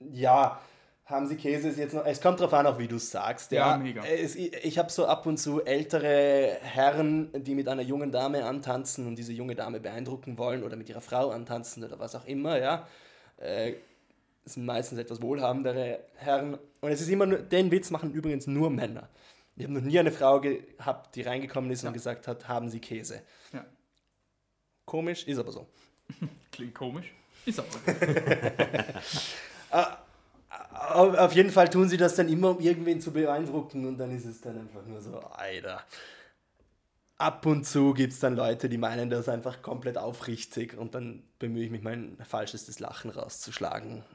[0.00, 0.60] ja,
[1.06, 3.52] haben Sie Käse ist jetzt noch, es kommt darauf an, auch wie du es sagst.
[3.52, 4.04] Ja, Ja, mega.
[4.04, 8.44] Es, ich ich habe so ab und zu ältere Herren, die mit einer jungen Dame
[8.44, 12.26] antanzen und diese junge Dame beeindrucken wollen oder mit ihrer Frau antanzen oder was auch
[12.26, 12.86] immer, ja.
[13.38, 13.74] Äh,
[14.46, 18.70] sind meistens etwas wohlhabendere Herren und es ist immer nur, den Witz machen übrigens nur
[18.70, 19.08] Männer.
[19.56, 22.78] Ich habe noch nie eine Frau gehabt, die reingekommen ist und gesagt hat, haben Sie
[22.78, 23.22] Käse.
[23.52, 23.64] Ja.
[24.84, 25.66] Komisch, ist aber so.
[26.52, 27.12] klingt komisch.
[27.44, 27.68] Ist aber.
[30.90, 34.14] Auf, auf jeden Fall tun sie das dann immer, um irgendwen zu beeindrucken und dann
[34.14, 35.82] ist es dann einfach nur so, Alter.
[37.18, 41.22] Ab und zu gibt es dann Leute, die meinen das einfach komplett aufrichtig und dann
[41.38, 44.04] bemühe ich mich, mein falschestes Lachen rauszuschlagen.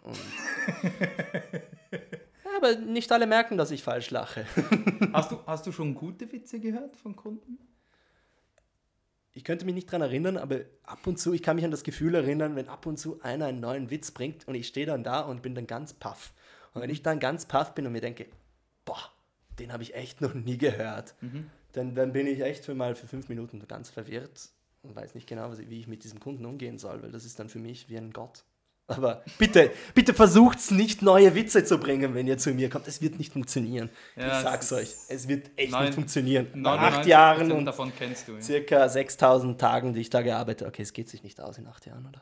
[2.52, 4.46] Ja, aber nicht alle merken, dass ich falsch lache.
[5.14, 7.58] hast, du, hast du schon gute Witze gehört von Kunden?
[9.34, 11.84] Ich könnte mich nicht dran erinnern, aber ab und zu, ich kann mich an das
[11.84, 15.04] Gefühl erinnern, wenn ab und zu einer einen neuen Witz bringt und ich stehe dann
[15.04, 16.34] da und bin dann ganz paff.
[16.74, 18.26] Und wenn ich dann ganz paff bin und mir denke,
[18.84, 19.12] boah,
[19.58, 21.16] den habe ich echt noch nie gehört,
[21.74, 24.50] dann, dann bin ich echt für mal für fünf Minuten ganz verwirrt
[24.84, 27.50] und weiß nicht genau, wie ich mit diesem Kunden umgehen soll, weil das ist dann
[27.50, 28.44] für mich wie ein Gott.
[28.88, 32.88] Aber bitte, bitte versucht's nicht, neue Witze zu bringen, wenn ihr zu mir kommt.
[32.88, 33.90] Es wird nicht funktionieren.
[34.18, 34.96] Ja, ich sag's es euch.
[35.08, 36.48] Es wird echt Nein, nicht funktionieren.
[36.56, 38.34] Nach 99% acht Jahren und davon kennst du.
[38.34, 38.42] Ja.
[38.42, 40.70] circa 6000 Tagen, die ich da gearbeitet habe.
[40.70, 42.22] Okay, es geht sich nicht aus in acht Jahren, oder?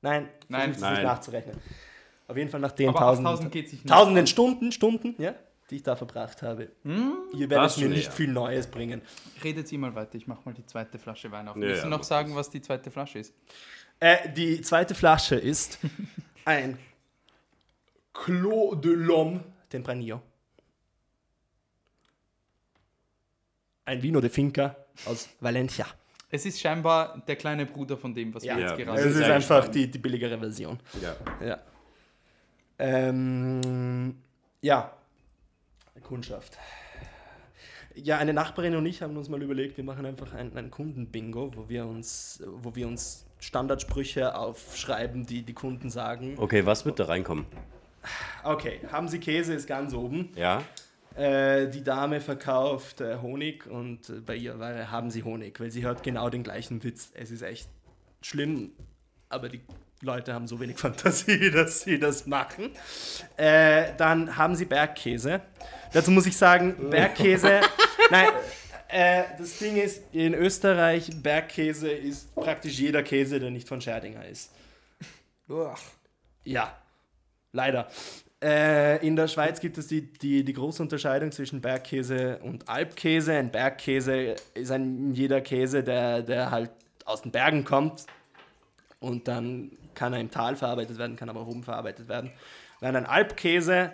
[0.00, 0.70] Nein, Nein.
[0.70, 1.02] es nicht Nein.
[1.02, 1.56] nachzurechnen.
[2.28, 5.34] Auf jeden Fall nach den Aber tausend, 8000 geht sich nicht tausenden Stunden, Stunden, ja,
[5.70, 6.70] die ich da verbracht habe.
[6.84, 7.14] Hm?
[7.34, 8.10] Ihr werdet mir nicht ja.
[8.10, 9.02] viel Neues bringen.
[9.44, 11.56] Redet sie mal weiter, ich mach mal die zweite Flasche Wein auf.
[11.56, 13.34] Ja, Willst du ja, noch sagen, was die zweite Flasche ist?
[14.00, 15.78] Äh, die zweite Flasche ist
[16.44, 16.78] ein
[18.12, 20.22] Clos de l'Homme Tempranillo.
[23.84, 25.86] Ein Vino de Finca aus Valencia.
[26.30, 29.14] Es ist scheinbar der kleine Bruder von dem, was Ja, wir jetzt Ja, gerade Es
[29.14, 30.78] sind ist einfach die, die billigere Version.
[31.00, 31.16] Ja.
[31.46, 31.58] Ja.
[32.78, 34.16] Ähm,
[34.60, 34.97] ja.
[36.08, 36.58] Kundschaft.
[37.94, 41.52] Ja, eine Nachbarin und ich haben uns mal überlegt, wir machen einfach ein, ein Kundenbingo,
[41.54, 46.34] wo wir uns, wo wir uns Standardsprüche aufschreiben, die die Kunden sagen.
[46.38, 47.46] Okay, was wird da reinkommen?
[48.42, 50.30] Okay, haben Sie Käse ist ganz oben.
[50.34, 50.62] Ja?
[51.14, 54.56] Äh, die Dame verkauft äh, Honig und äh, bei ihr
[54.90, 57.10] haben Sie Honig, weil sie hört genau den gleichen Witz.
[57.14, 57.68] Es ist echt
[58.22, 58.70] schlimm,
[59.28, 59.60] aber die
[60.00, 62.70] Leute haben so wenig Fantasie, dass sie das machen.
[63.36, 65.40] Äh, dann haben Sie Bergkäse.
[65.92, 67.60] Dazu muss ich sagen, Bergkäse.
[68.10, 68.28] nein,
[68.88, 74.24] äh, das Ding ist, in Österreich, Bergkäse ist praktisch jeder Käse, der nicht von Scherdinger
[74.26, 74.50] ist.
[76.44, 76.76] Ja,
[77.52, 77.88] leider.
[78.42, 83.32] Äh, in der Schweiz gibt es die, die, die große Unterscheidung zwischen Bergkäse und Alpkäse.
[83.34, 86.70] Ein Bergkäse ist ein jeder Käse, der, der halt
[87.04, 88.06] aus den Bergen kommt
[89.00, 92.30] und dann kann er im Tal verarbeitet werden, kann aber auch oben verarbeitet werden.
[92.80, 93.92] Während ein Alpkäse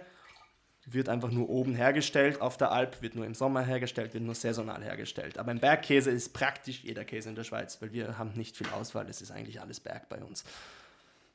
[0.86, 4.34] wird einfach nur oben hergestellt, auf der Alp wird nur im Sommer hergestellt, wird nur
[4.34, 5.38] saisonal hergestellt.
[5.38, 8.66] Aber ein Bergkäse ist praktisch jeder Käse in der Schweiz, weil wir haben nicht viel
[8.68, 10.44] Auswahl, es ist eigentlich alles Berg bei uns.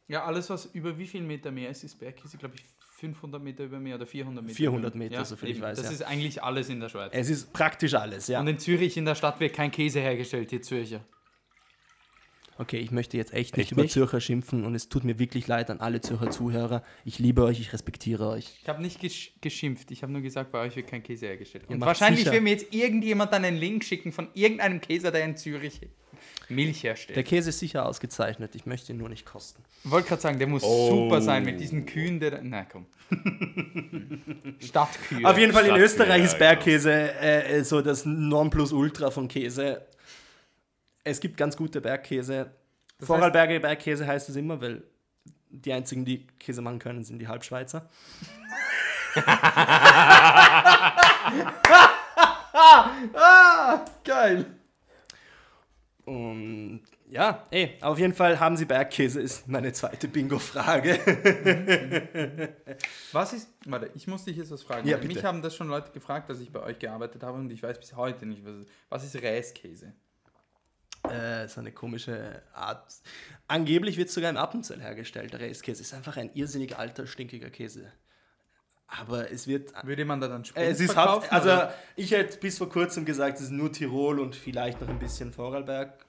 [0.07, 2.63] Ja, alles, was über wie viel Meter mehr ist, ist Bergkäse, glaube ich,
[2.97, 4.55] 500 Meter über Meer oder 400 Meter.
[4.57, 5.91] 400 über- Meter, soviel ich weiß, Das ja.
[5.93, 7.11] ist eigentlich alles in der Schweiz.
[7.13, 8.39] Es ist praktisch alles, ja.
[8.41, 10.99] Und in Zürich in der Stadt wird kein Käse hergestellt, die Zürcher.
[12.61, 13.93] Okay, ich möchte jetzt echt nicht Echt über nicht?
[13.93, 16.83] Zürcher schimpfen und es tut mir wirklich leid an alle Zürcher Zuhörer.
[17.05, 18.59] Ich liebe euch, ich respektiere euch.
[18.61, 21.63] Ich habe nicht gesch geschimpft, ich habe nur gesagt, bei euch wird kein Käse hergestellt.
[21.69, 25.23] Und wahrscheinlich sicher- will mir jetzt irgendjemand dann einen Link schicken von irgendeinem Käser, der
[25.23, 25.79] in Zürich
[26.49, 27.15] Milch herstellt.
[27.15, 29.63] Der Käse ist sicher ausgezeichnet, ich möchte ihn nur nicht kosten.
[29.85, 30.89] Ich wollte gerade sagen, der muss Oh.
[31.07, 32.41] super sein mit diesen Kühen, der.
[32.41, 32.85] Nein, komm.
[34.59, 35.25] Stadtkühe.
[35.25, 39.81] Auf jeden Fall in Österreich ja, ist Bergkäse äh, so das Nonplusultra von Käse.
[41.09, 42.51] Es gibt ganz gute Bergkäse.
[42.99, 44.83] Vorarlberger Bergkäse heißt es immer, weil
[45.49, 47.89] die einzigen, die Käse machen können, sind die Halbschweizer.
[53.15, 54.45] ah, geil.
[56.05, 60.99] Und ja, ey, auf jeden Fall haben sie Bergkäse, ist meine zweite Bingo-Frage.
[63.11, 64.87] Was ist, warte, ich muss dich jetzt was fragen.
[64.87, 64.97] Ja.
[64.97, 67.79] Mich haben das schon Leute gefragt, dass ich bei euch gearbeitet habe und ich weiß
[67.79, 68.53] bis heute nicht, was,
[68.89, 69.93] was ist Reiskäse?
[71.03, 72.93] Äh, so eine komische Art.
[73.47, 75.81] Angeblich wird sogar im Appenzell hergestellt, der Reiskäse.
[75.81, 77.91] Ist einfach ein irrsinnig alter, stinkiger Käse.
[78.87, 79.71] Aber es wird.
[79.85, 81.29] Würde man da dann Äh, Sprit es ist verkaufen?
[81.31, 84.89] Haupt, also ich hätte bis vor kurzem gesagt, es ist nur Tirol und vielleicht noch
[84.89, 86.05] ein bisschen Vorarlberg.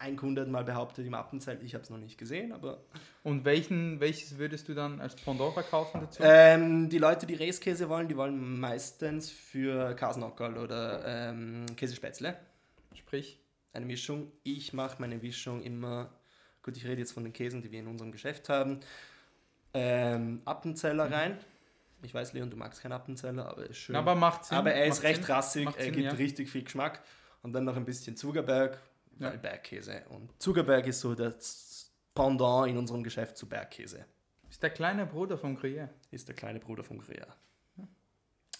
[0.00, 2.84] Ein Kunde hat mal behauptet im Appenzell, ich habe es noch nicht gesehen, aber
[3.24, 6.22] Und welchen, welches würdest du dann als Pendant verkaufen dazu?
[6.22, 12.36] ähm, die Leute, die Reiskäse wollen, die wollen meistens für Kasnockerl oder ähm, Käsespätzle
[12.94, 13.40] Sprich,
[13.78, 14.30] eine Mischung.
[14.42, 16.10] Ich mache meine Mischung immer,
[16.62, 18.80] gut, ich rede jetzt von den Käsen, die wir in unserem Geschäft haben,
[19.74, 21.38] ähm, Appenzeller rein.
[22.02, 23.96] Ich weiß, Leon, du magst keinen Appenzeller, aber er ist schön.
[23.96, 24.58] aber macht Sinn.
[24.58, 26.12] aber er ist macht recht Sinn, rassig, macht er Sinn, gibt ja.
[26.12, 27.02] richtig viel Geschmack.
[27.42, 28.78] Und dann noch ein bisschen Zuckerberg,
[29.12, 29.36] weil Ja.
[29.38, 30.02] Bergkäse.
[30.10, 34.04] Und Zuckerberg ist so das Pendant in unserem Geschäft zu Bergkäse.
[34.50, 35.88] Ist der kleine Bruder vom Gruyère.
[36.10, 37.32] Ist der kleine Bruder von Gruyère.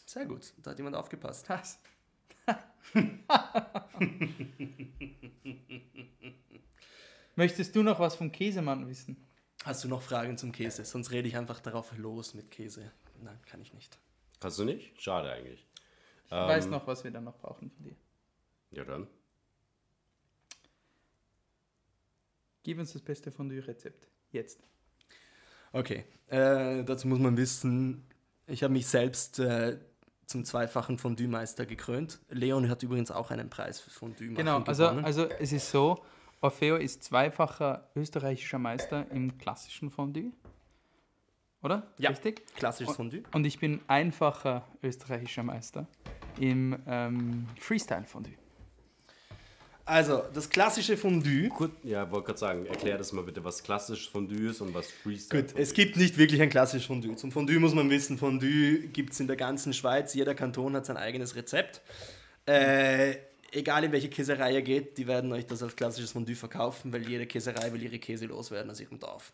[0.06, 1.48] Sehr gut, da hat jemand aufgepasst.
[1.48, 1.78] Was?
[7.36, 9.16] Möchtest du noch was vom Käsemann wissen?
[9.64, 10.84] Hast du noch Fragen zum Käse?
[10.84, 12.90] Sonst rede ich einfach darauf los mit Käse.
[13.22, 13.98] Nein, kann ich nicht.
[14.40, 15.00] Kannst du nicht?
[15.00, 15.66] Schade eigentlich.
[16.26, 17.96] Ich weiß noch, was wir dann noch brauchen von dir.
[18.70, 19.06] Ja, dann.
[22.62, 24.06] Gib uns das beste Fondue-Rezept.
[24.30, 24.62] Jetzt.
[25.72, 28.06] Okay, äh, dazu muss man wissen,
[28.46, 29.78] ich habe mich selbst äh,
[30.28, 32.20] zum zweifachen Fondue-Meister gekrönt.
[32.28, 36.04] Leon hat übrigens auch einen Preis für Fondue Genau, also, also es ist so,
[36.42, 40.32] Orfeo ist zweifacher österreichischer Meister im klassischen Fondue.
[41.62, 41.90] Oder?
[41.98, 42.10] Ja.
[42.10, 42.46] Richtig?
[42.54, 43.22] Klassisches Fondue.
[43.32, 45.88] Und ich bin einfacher österreichischer Meister
[46.38, 48.34] im ähm, Freestyle-Fondue.
[49.88, 51.48] Also, das klassische Fondue.
[51.48, 54.90] Gut, ja, wollte gerade sagen, erklär das mal bitte, was klassisch Fondue ist und was
[54.90, 57.16] Freestyle Gut, es gibt nicht wirklich ein klassisches Fondue.
[57.16, 60.12] Zum Fondue muss man wissen, Fondue gibt es in der ganzen Schweiz.
[60.12, 61.80] Jeder Kanton hat sein eigenes Rezept.
[62.44, 63.16] Äh,
[63.50, 67.08] egal in welche Käserei ihr geht, die werden euch das als klassisches Fondue verkaufen, weil
[67.08, 69.32] jede Käserei will ihre Käse loswerden aus ihrem Dorf.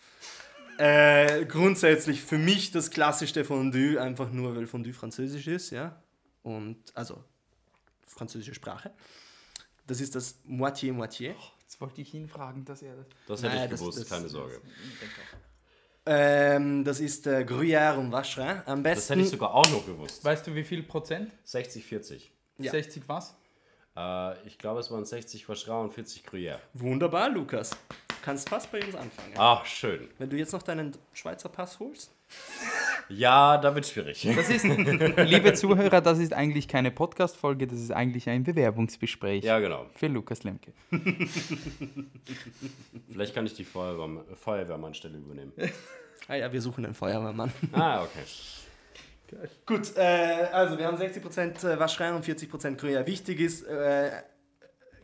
[0.78, 6.00] Äh, grundsätzlich für mich das klassischste Fondue, einfach nur weil Fondue französisch ist, ja.
[6.44, 7.24] Und also
[8.06, 8.92] französische Sprache.
[9.86, 11.34] Das ist das Moitié-Moitié.
[11.60, 12.94] Jetzt wollte ich ihn fragen, dass er.
[13.26, 14.60] Das hätte Nein, ich das- gewusst, das- keine Sorge.
[16.06, 18.60] Ähm, das ist äh, Gruyère und Vacherin.
[18.66, 19.12] Am Das besten.
[19.14, 20.22] hätte ich sogar auch noch gewusst.
[20.24, 21.32] Weißt du, wie viel Prozent?
[21.44, 22.30] 60, 40.
[22.58, 22.70] Ja.
[22.70, 23.34] 60 was?
[23.96, 26.58] Äh, ich glaube, es waren 60 Vacherin und 40 Gruyère.
[26.74, 27.70] Wunderbar, Lukas.
[27.70, 29.32] Du kannst fast bei uns anfangen.
[29.36, 30.08] Ach, schön.
[30.18, 32.10] Wenn du jetzt noch deinen Schweizer Pass holst.
[33.08, 34.26] Ja, da wird schwierig.
[34.36, 34.64] Das ist,
[35.16, 39.86] liebe Zuhörer, das ist eigentlich keine Podcast-Folge, das ist eigentlich ein Bewerbungsgespräch Ja, genau.
[39.94, 40.72] für Lukas Lemke.
[43.10, 45.52] Vielleicht kann ich die Feuerwehrmann, Feuerwehrmannstelle übernehmen.
[46.28, 47.52] Ah ja, wir suchen einen Feuerwehrmann.
[47.72, 48.22] Ah, okay.
[49.66, 53.06] Gut, äh, also wir haben 60% Vacherin und 40% Gruyère.
[53.06, 54.10] Wichtig ist, äh,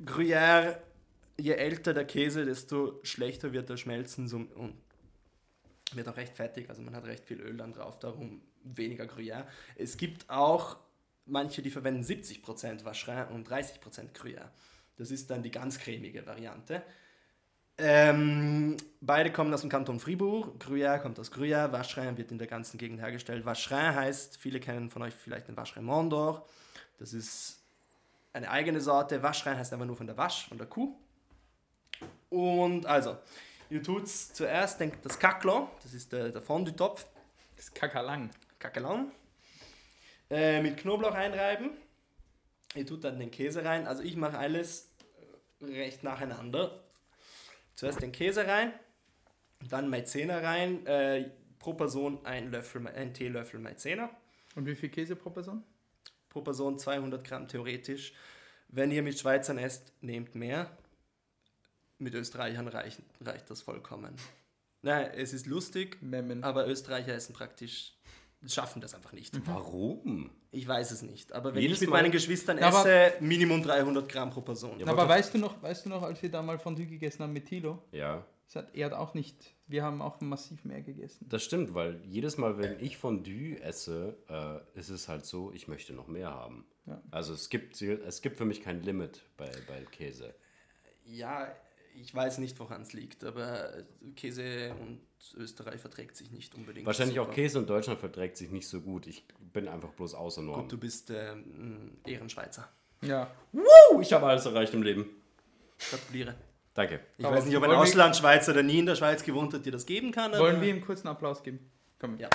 [0.05, 0.77] Gruyère,
[1.39, 4.75] je älter der Käse, desto schlechter wird er schmelzen so, und
[5.97, 6.69] wird auch recht fettig.
[6.69, 9.45] Also man hat recht viel Öl dann drauf, darum weniger Gruyère.
[9.77, 10.77] Es gibt auch
[11.27, 14.51] manche, die verwenden 70% Vacherin und 30% Gruyère.
[14.97, 16.83] Das ist dann die ganz cremige Variante.
[17.79, 20.63] Ähm, beide kommen aus dem Kanton Fribourg.
[20.63, 21.73] Gruyère kommt aus Gruyère.
[21.73, 23.47] Vacherin wird in der ganzen Gegend hergestellt.
[23.47, 26.47] Vacherin heißt, viele kennen von euch vielleicht den Vacherin Mondor.
[26.99, 27.63] Das ist
[28.35, 29.23] eine eigene Sorte.
[29.23, 30.95] Vacherin heißt einfach nur von der Wasch, von der Kuh.
[32.29, 33.17] Und also,
[33.71, 37.07] ihr tut zuerst den, das Kaklon, das ist der, der Fondue-Topf,
[37.57, 38.31] Das ist kackerlang.
[38.59, 39.11] Kakelon,
[40.31, 41.71] äh, mit Knoblauch einreiben.
[42.75, 43.87] Ihr tut dann den Käse rein.
[43.87, 44.91] Also ich mache alles
[45.61, 46.85] äh, recht nacheinander.
[47.75, 48.73] Zuerst den Käse rein,
[49.69, 54.11] dann Maizena rein, äh, pro Person ein, Löffel, ein Teelöffel Maizena,
[54.55, 55.65] Und wie viel Käse pro Person?
[56.31, 58.15] pro Person 200 Gramm theoretisch.
[58.69, 60.71] Wenn ihr mit Schweizern esst, nehmt mehr.
[62.01, 64.15] Mit Österreichern reicht, reicht das vollkommen.
[64.83, 66.43] Nein, es ist lustig, Memmen.
[66.43, 67.93] aber Österreicher essen praktisch,
[68.47, 69.39] schaffen das einfach nicht.
[69.47, 70.31] Warum?
[70.51, 71.33] Ich weiß es nicht.
[71.35, 74.41] Aber wenn Jedes ich mit Mal- meinen Geschwistern Ja, aber- esse, Minimum 300 Gramm pro
[74.41, 74.81] Person.
[74.81, 77.23] Ja, Aber aber- weißt du noch, weißt du noch, als wir da mal Fondue gegessen
[77.23, 77.83] haben mit Tilo?
[77.93, 79.37] Ja, Das hat, er hat auch nicht,
[79.67, 81.27] wir haben auch massiv mehr gegessen.
[81.29, 85.69] das stimmt, weil jedes Mal, wenn ich Fondue esse, äh, ist es halt so, ich
[85.69, 86.65] möchte noch mehr haben.
[86.87, 87.01] Ja.
[87.11, 90.35] Also es gibt, es gibt für mich kein Limit bei, bei Käse.
[91.05, 91.47] Ja,
[91.95, 93.73] Ich weiß nicht, woran es liegt, aber
[94.17, 95.01] Käse und
[95.37, 96.87] Österreich verträgt sich nicht unbedingt.
[96.87, 97.35] Wahrscheinlich auch super.
[97.35, 99.07] Käse und Deutschland verträgt sich nicht so gut.
[99.07, 100.63] Ich bin einfach bloß außer Norm.
[100.63, 101.45] Gut, du bist ähm,
[102.05, 102.69] ein Ehrenschweizer.
[103.03, 103.31] Ja.
[103.53, 105.07] Uh, ich habe alles erreicht im Leben.
[105.91, 106.35] Gratuliere.
[106.75, 107.01] Danke.
[107.19, 109.73] Ich Aber weiß nicht, ob ein Auslandschweizer, der nie in der Schweiz gewohnt hat, dir
[109.73, 110.33] das geben kann.
[110.33, 111.71] Wollen wir ihm kurz einen Applaus geben?
[111.99, 112.17] Komm.
[112.19, 112.29] Ja.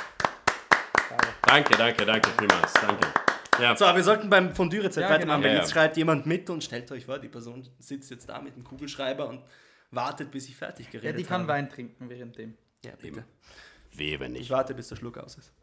[1.47, 2.73] Danke, danke, danke vielmals.
[2.73, 3.24] Danke.
[3.59, 3.75] Ja.
[3.75, 5.49] So, wir sollten beim Fondue-Rezept Ja, weitermachen, genau.
[5.51, 5.81] weil Ja, jetzt ja.
[5.81, 9.27] schreibt jemand mit und stellt euch vor, die Person sitzt jetzt da mit dem Kugelschreiber
[9.27, 9.41] und
[9.91, 11.49] wartet, bis ich fertig Ja, geredet die kann habe.
[11.53, 12.57] Wein trinken währenddem.
[12.83, 13.23] Ja, bitte.
[13.93, 14.49] Wehe, wenn Ich nicht.
[14.51, 15.53] warte, bis der Schluck aus ist.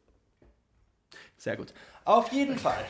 [1.37, 1.75] Sehr gut.
[2.05, 2.85] Auf jeden Fall.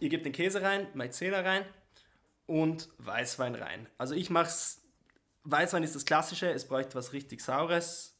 [0.00, 1.64] Ihr gebt den Käse rein, Maizena rein
[2.46, 3.88] und Weißwein rein.
[3.98, 4.82] Also ich mach's.
[5.44, 8.16] Weißwein ist das Klassische, es bräuchte was richtig Saures,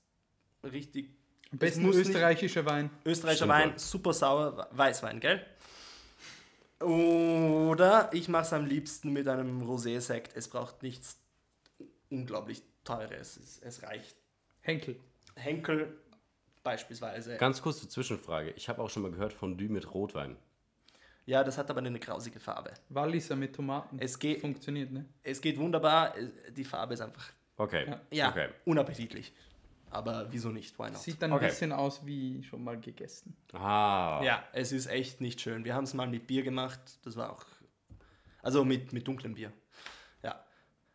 [0.63, 1.16] richtig
[1.53, 2.91] Am besten muss nicht- österreichischer Wein.
[3.05, 5.45] österreichischer Wein, super sauer Weißwein, gell?
[6.81, 10.37] Oder ich mache es am liebsten mit einem Rosé-Sekt.
[10.37, 11.19] Es braucht nichts
[12.11, 13.37] unglaublich Teures.
[13.39, 14.15] Es, es reicht.
[14.61, 14.97] Henkel.
[15.37, 15.97] Henkel
[16.63, 17.37] beispielsweise.
[17.39, 18.51] Ganz kurze Zwischenfrage.
[18.51, 20.37] Ich habe auch schon mal gehört Fondue mit Rotwein.
[21.25, 22.73] Ja, das hat aber eine grausige Farbe.
[22.91, 23.99] Walliser mit Tomaten.
[23.99, 25.07] Es geht, Funktioniert, ne?
[25.23, 26.15] es geht wunderbar.
[26.51, 27.87] Die Farbe ist einfach Okay.
[27.89, 28.01] Ja.
[28.11, 28.49] ja, Okay.
[28.67, 29.33] unappetitlich.
[29.91, 30.79] Aber wieso nicht?
[30.79, 30.99] Why not?
[30.99, 31.45] Sieht dann Okay.
[31.45, 33.37] ein bisschen aus wie schon mal gegessen.
[33.53, 34.21] Ah.
[34.25, 35.65] Ja, es ist echt nicht schön.
[35.65, 36.81] Wir haben es mal mit Bier gemacht.
[37.05, 37.45] Das war auch.
[38.43, 39.53] Also mit, mit dunklem Bier.
[40.23, 40.45] Ja.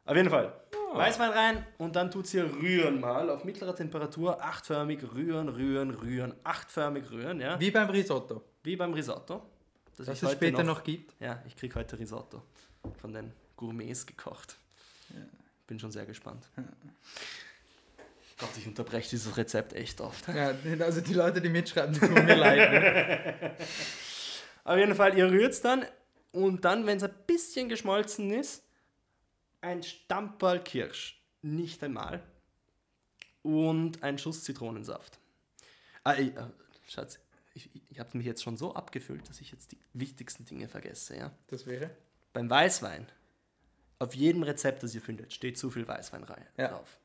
[0.06, 0.54] Auf jeden Fall.
[0.94, 4.44] Weißwein rein und dann tut ihr rühren mal auf mittlerer Temperatur.
[4.44, 6.34] Achtförmig rühren, rühren, rühren.
[6.44, 7.58] Achtförmig rühren, ja.
[7.60, 8.44] Wie, Wie beim Risotto.
[8.78, 9.42] beim Risotto.
[9.96, 11.16] Das, Das ich es später noch, gibt.
[11.22, 12.42] Ja, ich kriege heute Risotto
[13.00, 14.58] von den Gourmets gekocht.
[15.68, 16.50] Bin schon sehr gespannt.
[18.42, 20.28] Gott, ich unterbreche dieses Rezept echt oft.
[20.28, 22.72] Ja, also die Leute, die mitschreiben, die tun mir leid.
[22.72, 23.56] Ne?
[24.64, 25.86] Auf jeden Fall, ihr rührt es dann
[26.32, 28.64] und dann, wenn es ein bisschen geschmolzen ist,
[29.62, 32.22] ein Stamperl Kirsch, nicht einmal,
[33.44, 35.20] und ein Schuss Zitronensaft.
[36.04, 36.48] Ah, ich, äh,
[36.88, 37.20] Schatz,
[37.54, 41.16] ich, ich habe mich jetzt schon so abgefüllt, dass ich jetzt die wichtigsten Dinge vergesse.
[41.18, 41.32] Ja?
[41.48, 41.92] Das wäre.
[42.34, 43.08] Beim Weißwein,
[44.00, 46.70] auf jedem Rezept, das ihr findet, steht zu viel Weißwein rein, Ja.
[46.70, 46.98] drauf.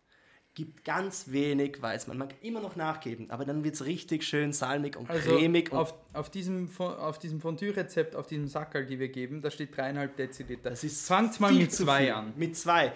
[0.57, 2.17] Gibt ganz wenig Weißwein.
[2.17, 5.71] Man kann immer noch nachgeben, aber dann wird es richtig schön salmig und Also cremig.
[5.71, 9.77] Und auf, auf diesem, auf diesem Fondue-Rezept, auf diesem Sackerl, die wir geben, da steht
[9.77, 10.71] dreieinhalb Deziliter.
[10.71, 12.13] Das ist Fangt mal mit zwei viel.
[12.13, 12.33] an.
[12.37, 12.93] Mit zwei.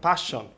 [0.00, 0.48] Passt schon.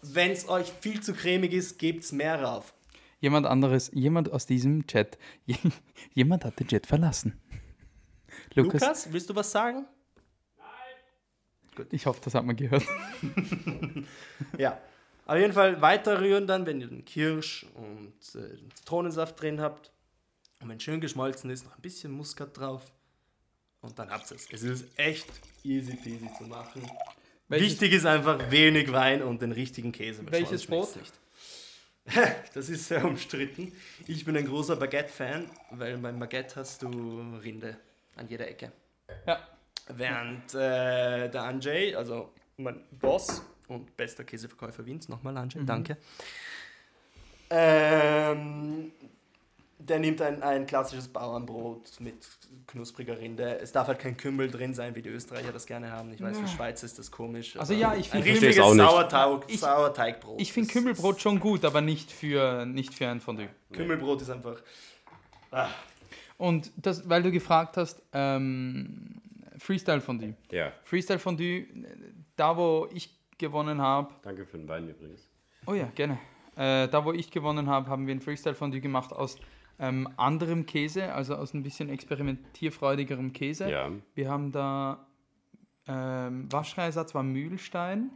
[0.00, 2.72] Wenn es euch viel zu cremig ist, gebt es mehr rauf.
[3.20, 5.18] Jemand anderes, jemand aus diesem Chat,
[6.14, 7.38] jemand hat den Chat verlassen.
[8.54, 9.84] Lukas, Lukas, willst du was sagen?
[11.90, 12.82] ich hoffe, das hat man gehört.
[14.58, 14.80] Ja.
[15.28, 19.60] Auf jeden Fall weiter rühren dann, wenn ihr den Kirsch und äh, den Zitronensaft drin
[19.60, 19.92] habt.
[20.60, 22.82] Und wenn schön geschmolzen ist, noch ein bisschen Muskat drauf.
[23.82, 24.48] Und dann habt ihr es.
[24.50, 25.26] Es ist echt
[25.62, 26.82] easy peasy zu machen.
[27.46, 30.22] Welches- Wichtig ist einfach wenig Wein und den richtigen Käse.
[30.30, 30.96] Welches Brot?
[30.96, 31.12] Nicht.
[32.54, 33.70] Das ist sehr umstritten.
[34.06, 36.88] Ich bin ein großer Baguette-Fan, weil beim Baguette hast du
[37.42, 37.76] Rinde
[38.16, 38.72] an jeder Ecke.
[39.26, 39.46] Ja.
[39.88, 45.96] Während äh, der Anjay, also mein Boss und bester Käseverkäufer Wiens, nochmal Anjay, danke.
[47.50, 48.92] Ähm,
[49.78, 52.16] der nimmt ein, ein klassisches Bauernbrot mit
[52.66, 53.58] knuspriger Rinde.
[53.60, 56.12] Es darf halt kein Kümmel drin sein, wie die Österreicher das gerne haben.
[56.12, 57.56] Ich weiß, für Schweiz ist das komisch.
[57.56, 58.90] Also ja, ich ein find- Ich versteh's richtiges auch nicht.
[58.90, 60.40] Sauerteig, Ich- Sauerteigbrot.
[60.40, 63.48] Ich finde Kümmelbrot schon gut, aber nicht für, nicht für ein Fondue.
[63.72, 64.60] Kümmelbrot ist einfach.
[65.50, 65.68] Ah,
[66.36, 69.20] Und das, weil du gefragt hast, ähm,
[69.58, 70.34] Freestyle Fondue.
[70.50, 70.72] Ja.
[70.84, 71.66] Freestyle Fondue,
[72.36, 75.30] da wo ich gewonnen habe, Danke für den Wein übrigens.
[75.66, 76.18] oh ja, gerne.
[76.56, 79.38] Äh, da wo ich gewonnen habe, haben wir ein Freestyle Fondue gemacht aus
[79.78, 83.70] ähm, anderem Käse, also aus ein bisschen experimentierfreudigerem Käse.
[83.70, 83.90] Ja.
[84.14, 85.06] Wir haben da
[85.86, 88.10] ähm, Waschreiersatz war Mühlstein.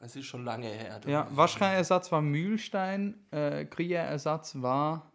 [0.00, 0.98] es ist schon lange her.
[1.00, 1.10] du.
[1.10, 5.12] Ja, Waschreiersatz war Mühlstein, äh, Gruyère-Ersatz war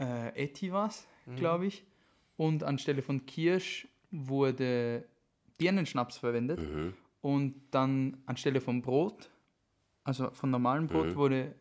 [0.00, 1.84] äh, Etivas, glaube ich.
[2.36, 5.04] Und anstelle von Kirsch wurde
[5.58, 6.60] Birnenschnaps verwendet.
[6.60, 6.94] Mhm.
[7.24, 9.30] Und dann anstelle von Brot,
[10.04, 11.14] also von normalem Brot, Mhm.
[11.16, 11.54] wurde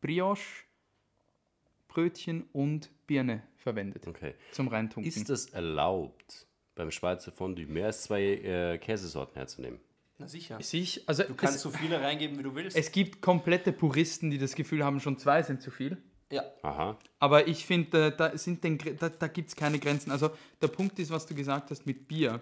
[0.00, 0.64] Brioche,
[1.86, 4.34] Brötchen und Birne verwendet Okay.
[4.50, 5.08] zum Reintunken.
[5.08, 9.78] Ist es erlaubt, beim Schweizer Fondue mehr als zwei äh, Käsesorten herzunehmen?
[10.18, 10.60] Na sicher.
[10.60, 12.76] Sich, also Du kannst es, so viele reingeben, wie du willst.
[12.76, 15.96] es gibt komplette Puristen, die das Gefühl haben, schon zwei sind zu viel.
[16.30, 16.42] ja.
[16.62, 16.98] Aha.
[17.20, 20.10] Aber ich finde, da, sind den, Gre- da, da gibt es keine Grenzen.
[20.10, 22.40] Also der Punkt ist, was du gesagt hast mit Bier.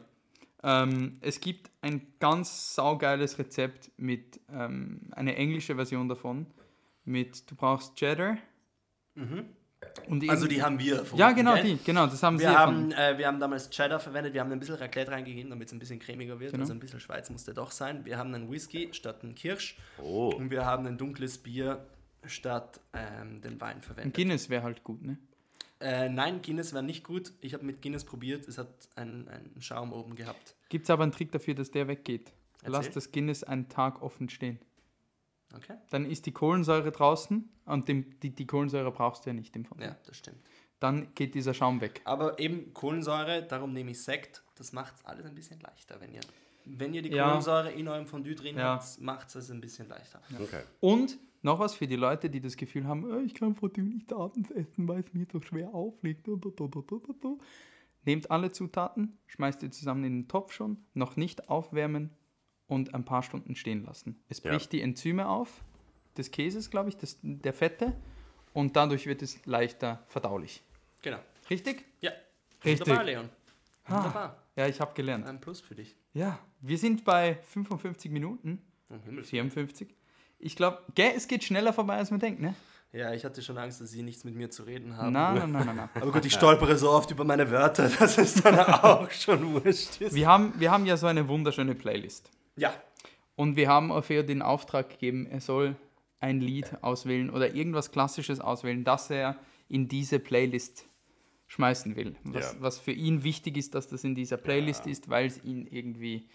[0.63, 6.47] Ähm, es gibt ein ganz saugeiles Rezept mit, ähm, eine englische Version davon,
[7.05, 8.37] mit, du brauchst Cheddar,
[10.07, 11.65] Und Also irgendwie- die haben wir Ja, genau, gell?
[11.65, 12.97] die, genau, das haben sie Wir erfunden.
[12.97, 15.73] haben, äh, wir haben damals Cheddar verwendet, wir haben ein bisschen Raclette reingegeben, damit es
[15.75, 16.53] ein bisschen cremiger wird.
[16.53, 16.63] Genau.
[16.63, 18.05] Also ein bisschen Schweiz musste doch sein.
[18.05, 20.29] Wir haben einen Whisky statt einen Kirsch Oh.
[20.37, 21.85] und wir haben ein dunkles Bier
[22.25, 24.15] statt ähm, dem Wein Ein verwendet.
[24.15, 25.19] Guinness wäre halt gut, ne?
[25.83, 27.33] Äh, nein, Guinness war nicht gut.
[27.41, 30.55] Ich habe mit Guinness probiert, es hat einen, einen Schaum oben gehabt.
[30.69, 32.33] Gibt es aber einen Trick dafür, dass der weggeht.
[32.65, 32.93] Lass Erzähl.
[32.95, 34.59] das Guinness einen Tag offen stehen.
[35.55, 35.75] Okay?
[35.91, 39.65] Dann ist die Kohlensäure draußen und dem, die, die Kohlensäure brauchst du ja nicht im
[39.65, 39.83] Fond.
[39.83, 40.39] Ja, das stimmt.
[40.81, 42.01] Dann geht dieser Schaum weg.
[42.05, 44.43] Aber eben Kohlensäure, darum nehme ich Sekt.
[44.57, 46.21] Das macht alles ein bisschen leichter, wenn ihr,
[46.65, 47.29] wenn ihr die Ja.
[47.29, 48.75] Kohlensäure in eurem Fondue drin Ja.
[48.77, 50.21] habt, macht es ein bisschen leichter.
[50.41, 50.63] Okay.
[50.81, 54.13] Und noch was für die Leute, die das Gefühl haben, "Äh, ich kann Fondue nicht
[54.13, 56.27] abends essen, weil es mir so schwer aufliegt.
[58.05, 62.11] Nehmt alle Zutaten, schmeißt die zusammen in den Topf schon, noch nicht aufwärmen
[62.67, 64.21] und ein paar Stunden stehen lassen.
[64.29, 64.51] Es Ja.
[64.51, 65.65] bricht die Enzyme auf,
[66.17, 67.97] des Käses, glaube ich, des, der Fette,
[68.55, 70.63] und dadurch wird es leichter verdaulich.
[71.03, 71.19] Genau.
[71.49, 71.85] Richtig?
[72.01, 72.11] Ja.
[72.65, 72.87] Richtig.
[72.87, 73.29] Wunderbar, Leon.
[73.85, 73.97] Ah.
[73.97, 74.43] Wunderbar.
[74.57, 75.27] Ja, ich habe gelernt.
[75.27, 75.97] Ein Plus für dich.
[76.13, 79.95] Ja, wir sind bei 55 Minuten, Um Himmels 54.
[80.43, 80.79] Ich glaube,
[81.17, 82.55] es geht schneller vorbei, als man denkt, ne?
[82.93, 85.13] Ja, ich hatte schon Angst, dass sie nichts mit mir zu reden haben.
[85.13, 85.89] Nein, nein, nein, nein, nein.
[85.95, 90.01] Aber gut, ich stolpere so oft über meine Wörter, dass es dann auch schon wurscht
[90.01, 90.15] ist.
[90.15, 92.29] Wir haben, wir haben ja so eine wunderschöne Playlist.
[92.57, 92.75] Ja,
[93.35, 95.75] Und wir haben Orfeo den Auftrag gegeben, er soll
[96.21, 99.37] ein Lied auswählen oder irgendwas Klassisches auswählen, das er
[99.69, 100.85] in diese Playlist
[101.47, 102.15] schmeißen will.
[102.25, 102.61] Was, Ja.
[102.61, 106.29] was für ihn wichtig ist, dass das in dieser Playlist ist, weil es ihn irgendwie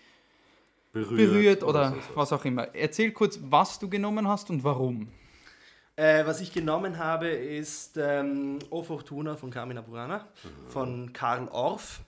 [1.03, 2.15] Berührt, berührt oder so, so.
[2.15, 2.73] was auch immer.
[2.75, 5.09] Erzähl kurz, was du genommen hast und warum.
[5.95, 10.27] Äh, was ich genommen habe, ist ähm, O Fortuna von Carmina Burana,
[10.69, 12.01] von Karl Orff.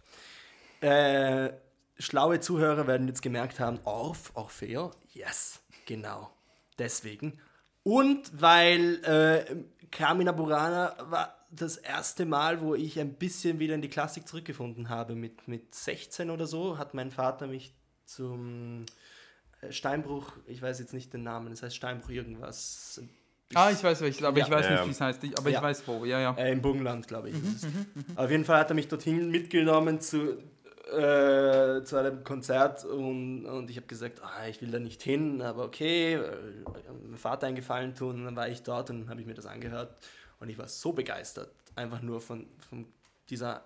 [0.81, 1.49] Äh,
[1.97, 6.29] schlaue Zuhörer werden jetzt gemerkt haben, Orff, Orfeo, yes, genau,
[6.77, 7.39] deswegen.
[7.83, 9.55] Und weil äh,
[9.89, 14.89] Carmina Burana war das erste Mal, wo ich ein bisschen wieder in die Klassik zurückgefunden
[14.89, 15.15] habe.
[15.15, 17.73] Mit, mit 16 oder so hat mein Vater mich
[18.09, 18.85] zum
[19.61, 23.01] äh, Steinbruch, ich weiß jetzt nicht den Namen, das heißt Steinbruch irgendwas,
[23.55, 24.45] Ah, ich weiß welches, aber Ja.
[24.45, 24.71] ich weiß Ja.
[24.73, 25.23] nicht, wie es heißt.
[25.23, 25.57] Ich- Aber Ja.
[25.57, 26.33] ich weiß wo, ja, ja.
[26.37, 27.35] Äh, Im Burgenland, glaube ich.
[27.35, 27.67] ist es.
[28.15, 30.37] Auf jeden Fall hat er mich dorthin mitgenommen zu,
[30.91, 35.41] äh, zu einem Konzert und, und ich habe gesagt, ah, ich will da nicht hin,
[35.41, 36.21] aber okay, äh,
[37.03, 38.17] meinem Vater einen Gefallen tun.
[38.19, 39.95] Und dann war ich dort und habe ich mir das angehört
[40.39, 42.85] und ich war so begeistert, einfach nur von, von
[43.29, 43.63] dieser,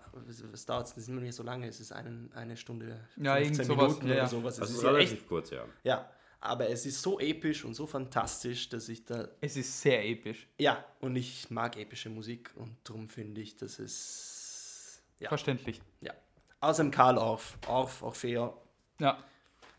[0.53, 4.07] es dauert immer nicht so lange, es ist einen, eine Stunde, Ja, irgend sowas, Minuten
[4.07, 4.55] ja, oder sowas.
[4.55, 5.65] Es Also ja relativ echt, kurz, ja.
[5.83, 6.09] ja,
[6.39, 10.47] aber es ist so episch und so fantastisch, dass ich da Es ist sehr episch.
[10.57, 15.01] ja, und ich mag epische Musik und darum finde ich, dass es.
[15.19, 15.81] Ja, Verständlich.
[16.01, 16.13] ja.
[16.59, 18.57] Außerdem Karl Orff, Orff, Orfeo,
[18.99, 19.23] Ja.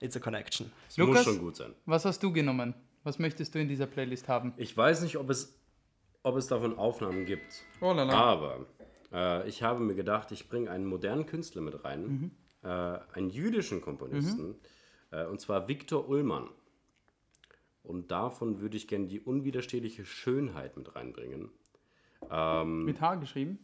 [0.01, 0.70] it's a connection.
[0.89, 1.16] Es Lukas?
[1.16, 1.74] muss schon gut sein.
[1.87, 2.74] Was hast du genommen?
[3.03, 4.55] Was möchtest du in dieser Playlist haben?
[4.57, 5.55] Ich weiß nicht, ob es,
[6.22, 7.62] ob es davon Aufnahmen gibt.
[7.82, 8.14] Oh la la.
[8.14, 8.66] Aber
[9.15, 12.31] äh, ich habe mir gedacht, ich bringe einen modernen Künstler mit rein, Mhm.
[12.62, 12.69] äh,
[13.15, 14.57] einen jüdischen Komponisten,
[15.11, 16.51] äh, und zwar Viktor Ullmann.
[17.83, 21.51] Und davon würde ich gerne die unwiderstehliche Schönheit mit reinbringen.
[22.31, 23.59] Ähm, Mit H geschrieben?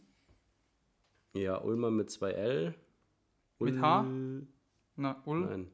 [1.33, 2.75] ja, Ullmann mit zwei L.
[3.59, 4.05] Mit Ull- H?
[4.97, 5.39] Na, Ul.
[5.41, 5.71] Nein.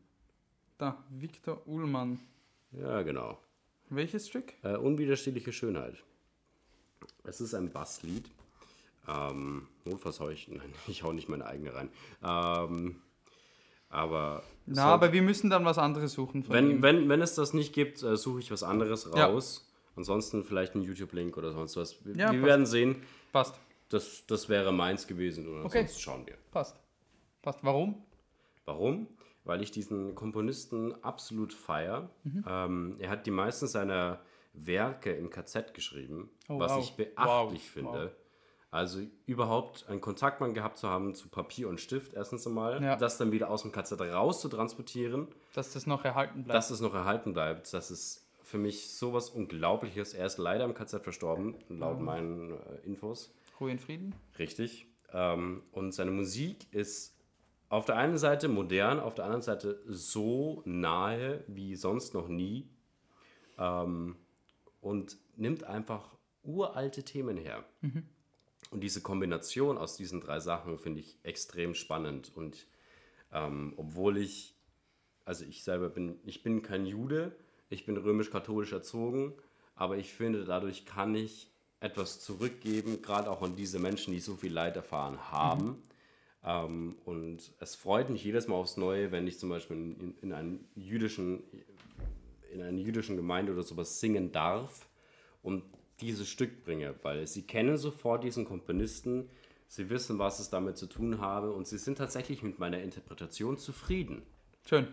[0.78, 2.20] Da, Viktor Ullmann.
[2.72, 3.38] Ja, genau.
[3.90, 4.54] Welches Stück?
[4.64, 6.04] Äh, unwiderstehliche Schönheit.
[7.24, 8.30] Es ist ein Basslied.
[9.08, 11.90] Ähm, notfalls hau ich, nein, ich hau nicht meine eigene rein.
[12.24, 13.02] Ähm,
[13.90, 16.82] aber Na, soll- aber wir müssen dann was anderes suchen wenn, ihm.
[16.82, 19.28] wenn, wenn es das nicht gibt, äh, suche ich was anderes Ja.
[19.28, 19.64] raus.
[19.96, 22.06] Ansonsten vielleicht einen YouTube-Link oder sonst was.
[22.06, 23.02] Wir, Ja, wir werden sehen.
[23.32, 23.56] Passt,
[23.90, 25.48] Das, das wäre meins gewesen.
[25.48, 25.80] Oder Okay.
[25.86, 26.36] sonst schauen wir.
[26.52, 26.78] passt.
[27.42, 27.64] Passt.
[27.64, 28.04] Warum?
[28.66, 29.08] Warum?
[29.46, 32.10] Weil ich diesen Komponisten absolut feier.
[32.26, 32.44] Mhm.
[32.46, 34.20] Ähm, er hat die meisten seiner
[34.54, 36.84] Werke im KZ geschrieben, Oh, was wow.
[36.84, 38.04] ich beachtlich Wow, finde.
[38.04, 38.12] wow.
[38.70, 42.96] Also überhaupt einen Kontaktmann gehabt zu haben zu Papier und Stift, erstens einmal, Ja.
[42.98, 46.58] das dann wieder aus dem KZ raus zu transportieren, Dass das noch erhalten bleibt.
[46.58, 50.14] dass es noch erhalten bleibt, das ist für mich sowas Unglaubliches.
[50.14, 52.56] Er ist leider im KZ verstorben, laut meinen äh,
[52.86, 53.34] Infos.
[53.60, 54.16] Ruhe in Frieden.
[54.38, 54.88] Richtig.
[55.14, 57.16] Ähm, und seine Musik ist
[57.70, 62.70] auf der einen Seite modern, auf der anderen Seite so nahe wie sonst noch nie.
[63.58, 64.16] Ähm,
[64.82, 67.66] und nimmt einfach uralte Themen her.
[68.70, 72.32] Und diese Kombination aus diesen drei Sachen finde ich extrem spannend.
[72.36, 72.68] Und
[73.32, 74.56] ähm, obwohl ich,
[75.26, 77.36] also ich selber bin, ich bin kein Jude,
[77.70, 79.34] ich bin römisch-katholisch erzogen,
[79.76, 84.36] aber ich finde, dadurch kann ich etwas zurückgeben, gerade auch an diese Menschen, die so
[84.36, 85.82] viel Leid erfahren haben.
[86.44, 90.34] Ähm, und es freut mich jedes Mal aufs Neue, wenn ich zum Beispiel in, in,
[90.34, 91.44] einem jüdischen,
[92.52, 94.88] in einer jüdischen Gemeinde oder sowas singen darf
[95.44, 95.64] und
[96.02, 99.30] dieses Stück bringe, weil sie kennen sofort diesen Komponisten,
[99.68, 103.58] sie wissen, was es damit zu tun habe und sie sind tatsächlich mit meiner Interpretation
[103.58, 104.22] zufrieden.
[104.66, 104.88] Schön.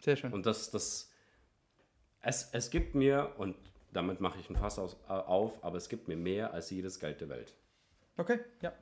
[0.00, 0.32] Sehr schön.
[0.32, 1.12] Und das, das,
[2.20, 3.56] es, es gibt mir, und
[3.92, 7.00] damit mache ich ein Fass aus, äh, auf, aber es gibt mir mehr als jedes
[7.00, 7.54] Geld der Welt.
[8.16, 8.72] Okay, ja.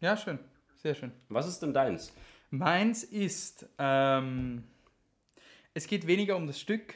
[0.00, 0.38] Ja, schön.
[0.76, 1.12] Sehr schön.
[1.28, 2.12] Was ist denn deins?
[2.50, 4.64] Meins ist, ähm,
[5.74, 6.94] es geht weniger um das Stück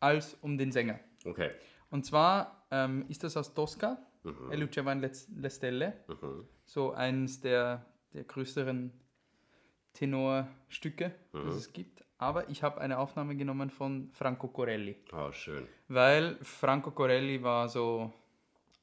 [0.00, 0.98] als um den Sänger.
[1.24, 1.50] Okay.
[1.90, 4.50] Und zwar ähm, ist das aus Tosca, mhm.
[4.52, 6.46] Lucia van Le Le Stelle, Mhm.
[6.64, 8.90] so eines der, der größeren
[9.92, 12.04] Tenorstücke, das es gibt.
[12.18, 15.66] Aber ich habe eine Aufnahme genommen von Franco Corelli, Oh, schön.
[15.88, 18.12] weil Franco Corelli war so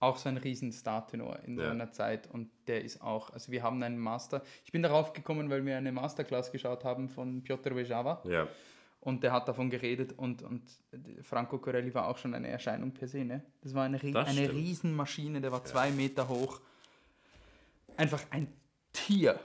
[0.02, 1.68] auch so ein riesen Star-Tenor in Ja.
[1.68, 5.50] seiner Zeit und der ist auch, also wir haben einen Master, ich bin darauf gekommen,
[5.50, 8.48] weil wir eine Masterclass geschaut haben von Piotr Wejava Ja.
[9.02, 10.64] Und der hat davon geredet und, und
[11.22, 13.24] Franco Corelli war auch schon eine Erscheinung per se.
[13.24, 13.44] Ne?
[13.62, 14.52] Das war eine, Das eine.
[14.52, 16.60] Riesenmaschine, der war zwei Meter hoch.
[17.96, 18.48] Einfach ein
[18.92, 19.40] Tier.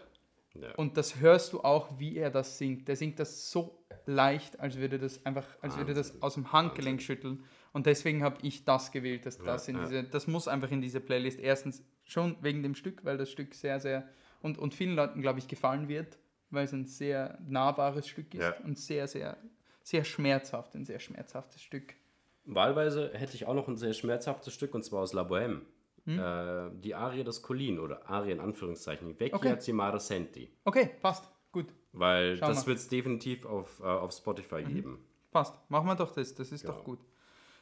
[0.55, 0.75] ja.
[0.77, 2.89] Und das hörst du auch, wie er das singt.
[2.89, 7.01] Der singt das so leicht, als würde das einfach, als würde das aus dem Handgelenk
[7.01, 7.45] schütteln.
[7.73, 9.85] Und deswegen habe ich das gewählt, dass das in ja.
[9.85, 11.39] diese, das muss einfach in diese Playlist.
[11.41, 14.09] Erstens schon wegen dem Stück, weil das Stück sehr, sehr
[14.43, 16.19] und, und vielen Leuten, glaube ich, gefallen wird,
[16.55, 18.55] weil es ein sehr nahbares Stück ist Ja.
[18.65, 19.37] und sehr, sehr,
[19.83, 21.95] sehr schmerzhaft, ein sehr schmerzhaftes Stück.
[22.47, 25.61] Wahlweise hätte ich auch noch ein sehr schmerzhaftes Stück, und zwar aus La Bohème.
[26.07, 26.19] Hm?
[26.19, 29.19] Äh, die Arie des Colin oder Arie in Anführungszeichen.
[29.19, 29.59] Vecchia Okay.
[29.59, 30.51] Cimara Senti.
[30.65, 32.65] Okay, passt, gut, Weil Schau das.
[32.65, 32.69] Mhm.
[32.69, 34.99] wird es definitiv auf, äh, auf Spotify geben.
[35.31, 35.55] passt.
[35.71, 36.75] Machen wir doch das, das ist Genau.
[36.75, 36.99] doch gut.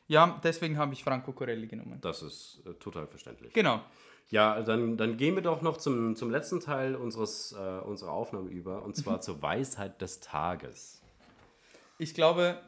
[0.09, 1.99] Ja, deswegen habe ich Franco Corelli genommen.
[2.01, 3.53] Das ist äh, total verständlich.
[3.53, 3.81] Genau.
[4.31, 8.49] Ja, dann, dann gehen wir doch noch zum, zum letzten Teil unseres, äh, unserer Aufnahme
[8.51, 9.23] über, und zwar Mhm.
[9.23, 11.03] zur Weisheit des Tages.
[11.99, 12.59] Ich glaube,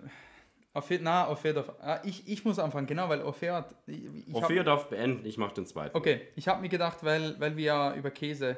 [0.75, 4.35] Orfeo, na, Orfeo darf, ah, ich, ich muss anfangen, genau, weil Orfeo hat, ich, ich
[4.35, 5.97] hab- Ophir darf beenden, ich mache den zweiten.
[5.97, 8.57] Okay, ich habe mir gedacht, weil, weil wir ja über Käse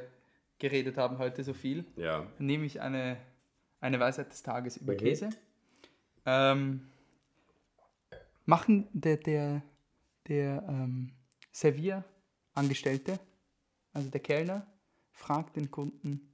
[0.59, 3.18] geredet haben heute so viel, Ja, nehme ich eine,
[3.80, 4.99] eine Weisheit des Tages über Mhm.
[4.99, 5.28] Käse.
[6.24, 6.88] Ähm,
[8.47, 9.62] machen der, der,
[10.28, 11.12] der ähm,
[12.57, 13.20] Servierangestellte,
[13.92, 14.66] also der Kellner,
[15.12, 16.32] fragt den Kunden,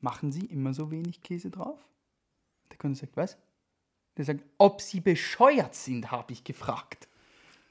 [0.00, 1.78] machen Sie immer so wenig Käse drauf?
[2.70, 3.36] Der Kunde sagt, was?
[4.16, 7.08] Der sagt, ob Sie bescheuert sind, habe ich gefragt.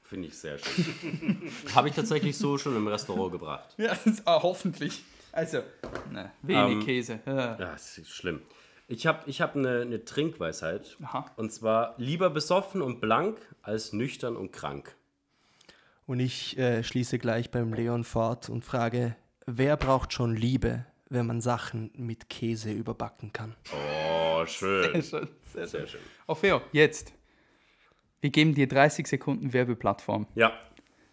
[0.02, 1.52] finde ich sehr schön.
[1.74, 3.74] Habe ich tatsächlich so schon im Restaurant gebracht.
[3.78, 5.04] Ja, ist, ah, hoffentlich.
[5.32, 5.62] Also,
[6.10, 7.20] ne, wenig Ähm, Käse.
[7.24, 7.36] Ja.
[7.36, 8.42] Ja, das ist schlimm.
[8.88, 10.96] Ich habe ich hab eine, eine Trinkweisheit.
[11.02, 11.30] Aha.
[11.36, 14.96] Und zwar lieber besoffen und blank als nüchtern und krank.
[16.10, 19.14] Und ich äh, schließe gleich beim Leon fort und frage,
[19.46, 23.54] wer braucht schon Liebe, wenn man Sachen mit Käse überbacken kann?
[23.72, 24.90] Oh, schön.
[24.90, 26.00] Sehr schön, sehr Sehr schön.
[26.26, 27.12] Orfeo, jetzt.
[28.20, 30.26] Wir geben dir 30 Sekunden Werbeplattform.
[30.34, 30.52] Ja,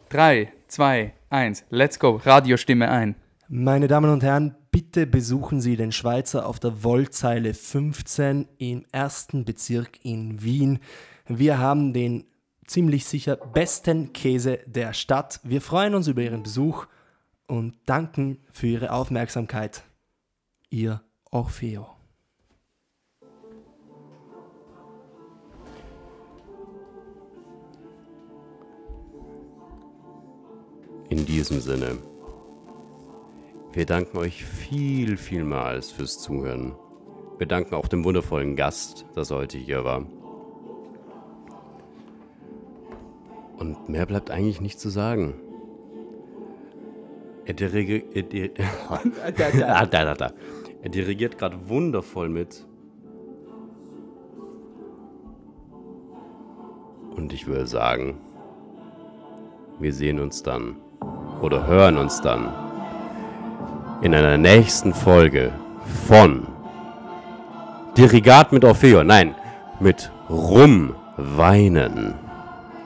[0.09, 2.19] 3, 2, 1, let's go.
[2.25, 3.13] Radiostimme ein.
[3.47, 9.45] Meine Damen und Herren, bitte besuchen Sie den Schweizer auf der Wollzeile 15 im ersten
[9.45, 10.79] Bezirk in Wien.
[11.27, 12.25] Wir haben den
[12.67, 15.39] ziemlich sicher besten Käse der Stadt.
[15.43, 16.85] Wir freuen uns über Ihren Besuch
[17.47, 19.83] und danken für Ihre Aufmerksamkeit.
[20.69, 21.01] Ihr
[21.31, 21.97] Orfeo.
[31.09, 31.97] in diesem Sinne.
[33.73, 36.75] Wir danken euch viel, vielmals fürs Zuhören.
[37.37, 40.05] Wir danken auch dem wundervollen Gast, dass er heute hier war.
[43.57, 45.33] Und mehr bleibt eigentlich nicht zu sagen.
[47.45, 48.51] Er, dirigi er, di
[48.89, 49.87] Ah,
[50.81, 52.65] er dirigiert gerade wundervoll mit.
[57.15, 58.19] Und ich würde sagen,
[59.79, 60.77] wir sehen uns dann
[61.41, 62.53] oder hören uns dann
[64.01, 65.51] in einer nächsten Folge
[66.07, 66.47] von
[67.97, 69.03] Dirigat mit Orfeo.
[69.03, 69.33] Nein,
[69.79, 72.13] mit Rumweinen.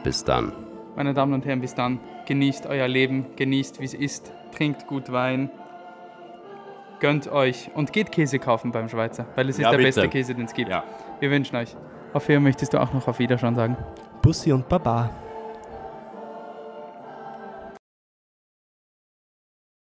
[0.04, 0.61] Bis dann.
[0.96, 2.00] Meine Damen und Herren, bis dann.
[2.26, 4.34] Genießt euer Leben, genießt, wie es ist.
[4.52, 5.50] Trinkt gut Wein.
[7.00, 9.88] Gönnt euch und geht Käse kaufen beim Schweizer, weil es ist Ja, der bitte.
[9.88, 10.70] beste Käse, den es gibt.
[10.70, 10.84] Ja.
[11.20, 11.76] Wir wünschen euch.
[12.14, 13.78] Orfeo, möchtest du auch noch auf Wiederschauen sagen?
[14.22, 15.10] Bussi und Baba.